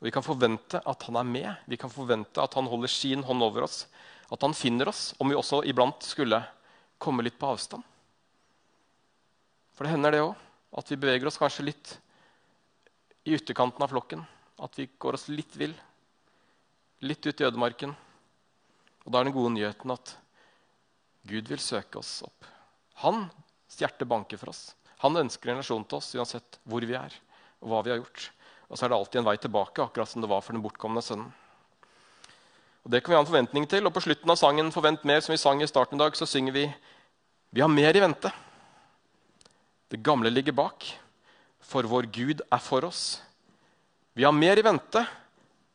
Og 0.00 0.08
Vi 0.08 0.12
kan 0.14 0.24
forvente 0.24 0.80
at 0.80 1.02
han 1.04 1.18
er 1.20 1.28
med, 1.28 1.50
vi 1.68 1.76
kan 1.76 1.92
forvente 1.92 2.40
at 2.40 2.54
han 2.56 2.68
holder 2.68 2.88
sin 2.88 3.22
hånd 3.24 3.44
over 3.44 3.66
oss. 3.68 3.84
At 4.32 4.40
han 4.40 4.56
finner 4.56 4.88
oss, 4.88 5.12
om 5.20 5.28
vi 5.28 5.36
også 5.36 5.60
iblant 5.68 6.00
skulle 6.06 6.40
komme 7.00 7.24
litt 7.24 7.38
på 7.40 7.48
avstand. 7.48 7.82
For 9.74 9.86
det 9.86 9.94
hender 9.94 10.14
det 10.14 10.22
òg, 10.22 10.34
at 10.76 10.92
vi 10.92 10.98
beveger 11.00 11.26
oss 11.30 11.40
kanskje 11.40 11.66
litt 11.66 11.94
i 13.24 13.34
ytterkanten 13.34 13.82
av 13.84 13.90
flokken. 13.92 14.22
At 14.60 14.76
vi 14.76 14.88
går 15.00 15.16
oss 15.16 15.28
litt 15.32 15.56
vill. 15.56 15.72
Litt 17.00 17.24
ut 17.24 17.40
i 17.40 17.46
ødemarken. 17.48 17.94
Og 19.06 19.12
da 19.12 19.20
er 19.20 19.28
den 19.28 19.36
gode 19.36 19.54
nyheten 19.54 19.94
at 19.94 20.12
Gud 21.28 21.48
vil 21.48 21.62
søke 21.62 22.00
oss 22.00 22.20
opp. 22.26 22.44
Hans 23.00 23.80
hjerte 23.80 24.08
banker 24.08 24.40
for 24.40 24.52
oss. 24.52 24.74
Han 25.00 25.16
ønsker 25.16 25.50
en 25.50 25.58
relasjon 25.58 25.86
til 25.88 26.00
oss 26.00 26.12
uansett 26.16 26.60
hvor 26.68 26.84
vi 26.84 26.96
er 26.96 27.14
og 27.60 27.72
hva 27.72 27.80
vi 27.84 27.92
har 27.94 28.00
gjort. 28.02 28.26
Og 28.68 28.76
så 28.76 28.84
er 28.84 28.92
det 28.92 28.98
alltid 29.00 29.20
en 29.20 29.26
vei 29.26 29.36
tilbake, 29.40 29.82
akkurat 29.82 30.08
som 30.08 30.22
det 30.22 30.30
var 30.30 30.44
for 30.44 30.56
den 30.56 30.64
bortkomne 30.64 31.02
sønnen. 31.04 31.32
Og 32.84 32.90
Det 32.90 33.02
kan 33.02 33.12
vi 33.12 33.16
ha 33.16 33.20
en 33.20 33.28
forventning 33.28 33.66
til. 33.68 33.86
Og 33.86 33.92
på 33.94 34.00
slutten 34.00 34.30
av 34.30 34.36
sangen 34.36 34.72
'Forvent 34.72 35.04
mer', 35.04 35.20
som 35.20 35.32
vi 35.32 35.38
sang 35.38 35.62
i 35.62 35.66
starten 35.66 36.00
i 36.00 36.02
dag, 36.04 36.16
så 36.16 36.26
synger 36.26 36.52
vi 36.52 36.74
'Vi 37.52 37.60
har 37.60 37.68
mer 37.68 37.96
i 37.96 38.00
vente'. 38.00 38.32
Det 39.90 40.02
gamle 40.02 40.30
ligger 40.30 40.52
bak, 40.52 40.84
for 41.60 41.82
vår 41.82 42.06
Gud 42.12 42.40
er 42.50 42.58
for 42.58 42.84
oss. 42.84 43.20
Vi 44.14 44.22
har 44.22 44.32
mer 44.32 44.58
i 44.58 44.62
vente, 44.62 45.06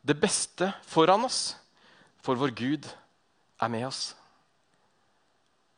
det 0.05 0.19
beste 0.19 0.73
foran 0.87 1.25
oss, 1.25 1.55
for 2.23 2.35
vår 2.35 2.53
Gud 2.55 2.87
er 3.61 3.67
med 3.67 3.87
oss. 3.87 4.15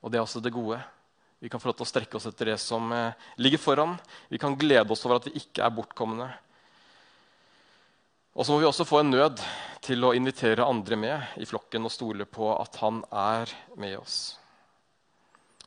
Og 0.01 0.11
det 0.11 0.19
er 0.19 0.21
også 0.21 0.41
det 0.43 0.53
gode. 0.53 0.79
Vi 1.39 1.49
kan 1.49 1.59
få 1.59 1.69
lov 1.69 1.77
til 1.77 1.85
å 1.85 1.89
strekke 1.89 2.17
oss 2.17 2.25
etter 2.29 2.45
det 2.45 2.57
som 2.61 2.91
eh, 2.93 3.13
ligger 3.37 3.61
foran. 3.61 3.97
Vi 4.29 4.39
kan 4.41 4.55
glede 4.57 4.89
oss 4.93 5.05
over 5.05 5.19
at 5.19 5.27
vi 5.29 5.37
ikke 5.37 5.65
er 5.65 5.73
bortkomne. 5.73 6.29
Og 8.37 8.45
så 8.45 8.53
må 8.53 8.61
vi 8.61 8.67
også 8.69 8.85
få 8.85 8.99
en 9.01 9.09
nød 9.09 9.41
til 9.81 10.05
å 10.05 10.13
invitere 10.13 10.65
andre 10.65 10.97
med 10.99 11.39
i 11.41 11.47
flokken 11.49 11.87
og 11.89 11.93
stole 11.93 12.27
på 12.29 12.51
at 12.53 12.77
han 12.83 12.99
er 13.09 13.49
med 13.81 13.95
oss. 13.97 14.37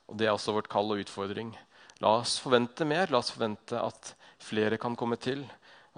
Og 0.06 0.14
Det 0.16 0.28
er 0.28 0.36
også 0.36 0.54
vårt 0.54 0.70
kall 0.70 0.94
og 0.94 1.02
utfordring. 1.02 1.50
La 1.98 2.14
oss 2.20 2.36
forvente 2.38 2.86
mer. 2.86 3.10
La 3.10 3.18
oss 3.18 3.32
forvente 3.34 3.80
at 3.82 4.14
flere 4.38 4.78
kan 4.78 4.94
komme 4.94 5.18
til. 5.18 5.42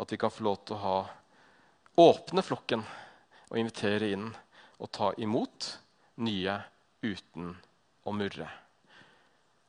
At 0.01 0.13
vi 0.13 0.21
kan 0.21 0.33
få 0.33 0.49
lov 0.49 0.63
til 0.65 0.79
å 0.79 0.83
ha 0.87 0.97
åpne 2.01 2.43
flokken 2.43 2.87
og 3.51 3.61
invitere 3.61 4.09
inn 4.17 4.31
og 4.81 4.91
ta 4.97 5.13
imot 5.21 5.75
nye 6.25 6.57
uten 7.05 7.53
å 8.09 8.17
murre 8.17 8.49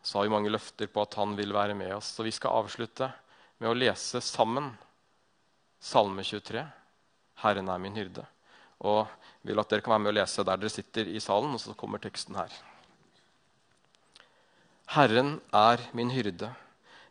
så 0.03 0.17
har 0.17 0.23
vi 0.23 0.33
mange 0.33 0.51
løfter 0.51 0.89
på 0.91 1.01
at 1.01 1.15
han 1.15 1.35
vil 1.37 1.53
være 1.55 1.75
med 1.79 1.95
oss. 1.95 2.11
Så 2.17 2.25
vi 2.27 2.31
skal 2.35 2.59
avslutte 2.59 3.07
med 3.63 3.71
å 3.71 3.77
lese 3.77 4.19
sammen 4.21 4.73
Salme 5.83 6.23
23. 6.23 6.63
'Herren 7.43 7.69
er 7.69 7.79
min 7.79 7.95
hyrde'. 7.95 8.25
Og 8.83 9.07
jeg 9.43 9.51
vil 9.51 9.59
at 9.59 9.69
dere 9.69 9.83
kan 9.83 9.93
være 9.93 10.03
med 10.05 10.13
å 10.13 10.19
lese 10.19 10.43
der 10.43 10.57
dere 10.59 10.71
sitter 10.71 11.07
i 11.07 11.19
salen, 11.19 11.53
og 11.53 11.59
så 11.59 11.75
kommer 11.75 11.99
teksten 11.99 12.35
her. 12.39 12.51
Herren 14.95 15.39
er 15.53 15.83
min 15.93 16.11
hyrde. 16.11 16.49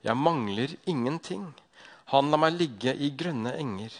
Jeg 0.02 0.16
mangler 0.16 0.76
ingenting. 0.86 1.52
Han 2.12 2.30
lar 2.30 2.40
meg 2.40 2.56
ligge 2.58 2.94
i 2.94 3.10
grønne 3.10 3.54
enger. 3.56 3.92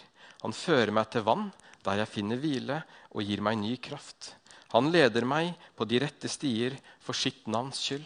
Han 0.43 0.53
fører 0.53 0.91
meg 0.91 1.09
til 1.11 1.25
vann, 1.25 1.51
der 1.83 2.01
jeg 2.01 2.11
finner 2.11 2.41
hvile, 2.41 2.83
og 3.13 3.23
gir 3.23 3.41
meg 3.41 3.57
ny 3.61 3.75
kraft. 3.77 4.35
Han 4.73 4.89
leder 4.91 5.25
meg 5.25 5.53
på 5.77 5.85
de 5.85 6.01
rette 6.01 6.29
stier 6.31 6.75
for 7.03 7.13
sitt 7.17 7.45
navns 7.47 7.81
skyld. 7.83 8.05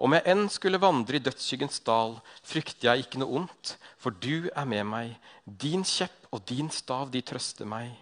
Om 0.00 0.16
jeg 0.16 0.24
enn 0.32 0.46
skulle 0.48 0.80
vandre 0.80 1.18
i 1.18 1.22
dødsskyggens 1.22 1.82
dal, 1.84 2.14
frykter 2.46 2.88
jeg 2.88 3.04
ikke 3.04 3.20
noe 3.20 3.42
ondt, 3.42 3.74
for 4.00 4.16
du 4.16 4.48
er 4.48 4.68
med 4.68 4.86
meg. 4.88 5.16
Din 5.44 5.84
kjepp 5.84 6.30
og 6.32 6.46
din 6.48 6.70
stav, 6.72 7.10
de 7.12 7.20
trøster 7.20 7.68
meg. 7.68 7.92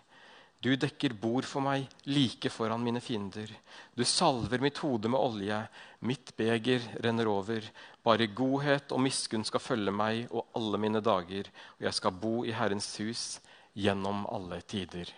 Du 0.63 0.73
dekker 0.75 1.15
bord 1.15 1.47
for 1.47 1.63
meg 1.63 1.87
like 2.11 2.51
foran 2.51 2.83
mine 2.83 3.03
fiender. 3.03 3.51
Du 3.95 4.03
salver 4.07 4.63
mitt 4.63 4.79
hode 4.83 5.11
med 5.11 5.19
olje, 5.19 5.59
mitt 6.03 6.33
beger 6.39 6.83
renner 7.05 7.31
over. 7.31 7.67
Bare 8.03 8.27
godhet 8.27 8.95
og 8.95 9.03
miskunn 9.07 9.47
skal 9.47 9.63
følge 9.63 9.95
meg 9.95 10.27
og 10.31 10.47
alle 10.59 10.83
mine 10.83 11.03
dager, 11.03 11.51
og 11.79 11.87
jeg 11.87 11.99
skal 11.99 12.19
bo 12.27 12.35
i 12.47 12.55
Herrens 12.55 12.91
hus 13.03 13.25
gjennom 13.79 14.27
alle 14.35 14.61
tider. 14.67 15.15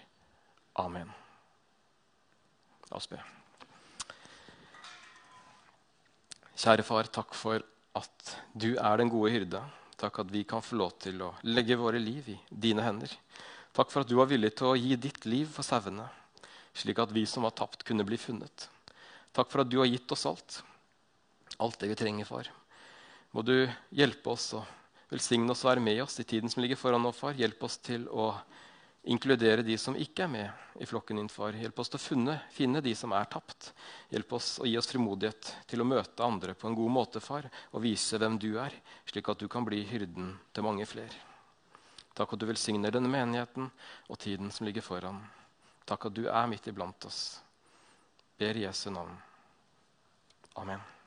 Amen. 0.80 1.08
La 2.90 3.00
oss 3.00 3.08
be. 3.08 3.20
Kjære 6.60 6.84
far, 6.84 7.06
takk 7.08 7.32
for 7.32 7.62
at 7.96 8.32
du 8.52 8.74
er 8.74 9.00
den 9.00 9.08
gode 9.08 9.30
hyrde. 9.32 9.62
Takk 9.96 10.18
at 10.20 10.32
vi 10.32 10.42
kan 10.44 10.60
få 10.60 10.76
lov 10.76 10.90
til 11.00 11.22
å 11.24 11.30
legge 11.48 11.78
våre 11.80 11.96
liv 11.96 12.26
i 12.34 12.36
dine 12.52 12.84
hender. 12.84 13.14
Takk 13.72 13.88
for 13.88 14.02
at 14.02 14.10
du 14.10 14.18
var 14.18 14.28
villig 14.28 14.50
til 14.58 14.68
å 14.68 14.76
gi 14.76 14.98
ditt 15.00 15.24
liv 15.24 15.48
for 15.48 15.64
sauene, 15.64 16.04
slik 16.76 17.00
at 17.00 17.14
vi 17.16 17.22
som 17.24 17.46
var 17.46 17.54
tapt, 17.56 17.86
kunne 17.88 18.04
bli 18.04 18.18
funnet. 18.20 18.66
Takk 19.32 19.48
for 19.48 19.64
at 19.64 19.70
du 19.72 19.78
har 19.80 19.88
gitt 19.88 20.12
oss 20.12 20.26
alt. 20.28 20.58
Alt 21.64 21.80
det 21.80 21.94
vi 21.94 21.98
trenger, 22.02 22.28
far. 22.28 22.52
Må 23.32 23.40
du 23.46 23.54
hjelpe 23.96 24.34
oss 24.34 24.50
og 24.58 24.68
velsigne 25.08 25.54
oss 25.54 25.64
og 25.64 25.72
være 25.72 25.86
med 25.86 26.02
oss 26.04 26.20
i 26.20 26.28
tiden 26.28 26.52
som 26.52 26.60
ligger 26.60 26.76
foran 26.76 27.00
nå, 27.00 27.14
far. 27.16 27.40
Hjelp 27.40 27.64
oss 27.64 27.78
til 27.80 28.04
å 28.12 28.34
inkludere 29.02 29.62
de 29.62 29.76
som 29.78 29.96
ikke 29.96 30.24
er 30.26 30.30
med 30.32 30.82
i 30.82 30.86
flokken 30.86 31.16
din, 31.16 31.30
far. 31.32 31.56
Hjelp 31.56 31.78
oss 31.80 31.90
til 31.92 32.00
å 32.00 32.02
finne, 32.02 32.36
finne 32.52 32.82
de 32.84 32.92
som 32.96 33.12
er 33.16 33.28
tapt. 33.32 33.72
Hjelp 34.12 34.36
oss 34.36 34.52
å 34.60 34.68
gi 34.68 34.76
oss 34.78 34.90
frimodighet 34.90 35.54
til 35.70 35.82
å 35.82 35.88
møte 35.88 36.26
andre 36.26 36.54
på 36.54 36.68
en 36.68 36.76
god 36.78 36.94
måte, 36.94 37.24
far, 37.24 37.48
og 37.72 37.84
vise 37.84 38.20
hvem 38.20 38.38
du 38.40 38.52
er, 38.60 38.74
slik 39.08 39.32
at 39.32 39.40
du 39.40 39.48
kan 39.48 39.66
bli 39.66 39.82
hyrden 39.88 40.34
til 40.52 40.66
mange 40.66 40.86
flere. 40.88 41.16
Takk 42.16 42.34
at 42.34 42.42
du 42.42 42.48
velsigner 42.50 42.92
denne 42.92 43.10
menigheten 43.10 43.70
og 44.10 44.20
tiden 44.20 44.50
som 44.52 44.66
ligger 44.68 44.84
foran. 44.84 45.22
Takk 45.88 46.10
at 46.10 46.16
du 46.16 46.26
er 46.28 46.48
midt 46.50 46.68
iblant 46.68 47.08
oss. 47.08 47.40
Ber 48.38 48.58
Jesu 48.58 48.90
navn. 48.92 49.16
Amen. 50.60 50.99